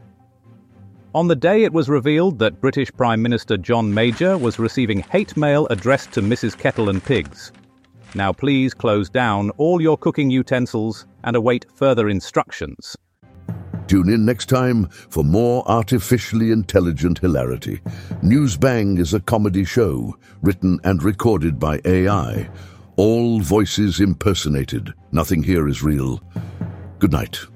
On 1.16 1.28
the 1.28 1.36
day 1.36 1.64
it 1.64 1.72
was 1.72 1.88
revealed 1.88 2.40
that 2.40 2.60
British 2.60 2.92
Prime 2.92 3.22
Minister 3.22 3.58
John 3.58 3.94
Major 3.94 4.38
was 4.38 4.60
receiving 4.60 5.00
hate 5.00 5.38
mail 5.38 5.66
addressed 5.70 6.12
to 6.12 6.22
Mrs. 6.22 6.58
Kettle 6.58 6.90
and 6.90 7.04
Pigs. 7.04 7.52
Now 8.16 8.34
please 8.34 8.74
close 8.74 9.10
down 9.10 9.50
all 9.52 9.82
your 9.82 9.98
cooking 9.98 10.30
utensils 10.30 11.08
and 11.24 11.36
await 11.36 11.66
further 11.74 12.10
instructions. 12.10 12.98
Tune 13.88 14.10
in 14.10 14.26
next 14.26 14.50
time 14.50 14.88
for 14.90 15.24
more 15.24 15.64
artificially 15.70 16.52
intelligent 16.52 17.20
hilarity. 17.20 17.82
Newsbang 18.24 19.00
is 19.00 19.14
a 19.14 19.20
comedy 19.20 19.64
show 19.64 20.18
written 20.42 20.80
and 20.84 21.04
recorded 21.04 21.60
by 21.60 21.80
AI. 21.86 22.50
All 22.98 23.40
voices 23.40 24.00
impersonated. 24.00 24.94
Nothing 25.12 25.44
here 25.44 25.68
is 25.68 25.84
real. 25.84 26.22
Good 27.00 27.12
night. 27.12 27.55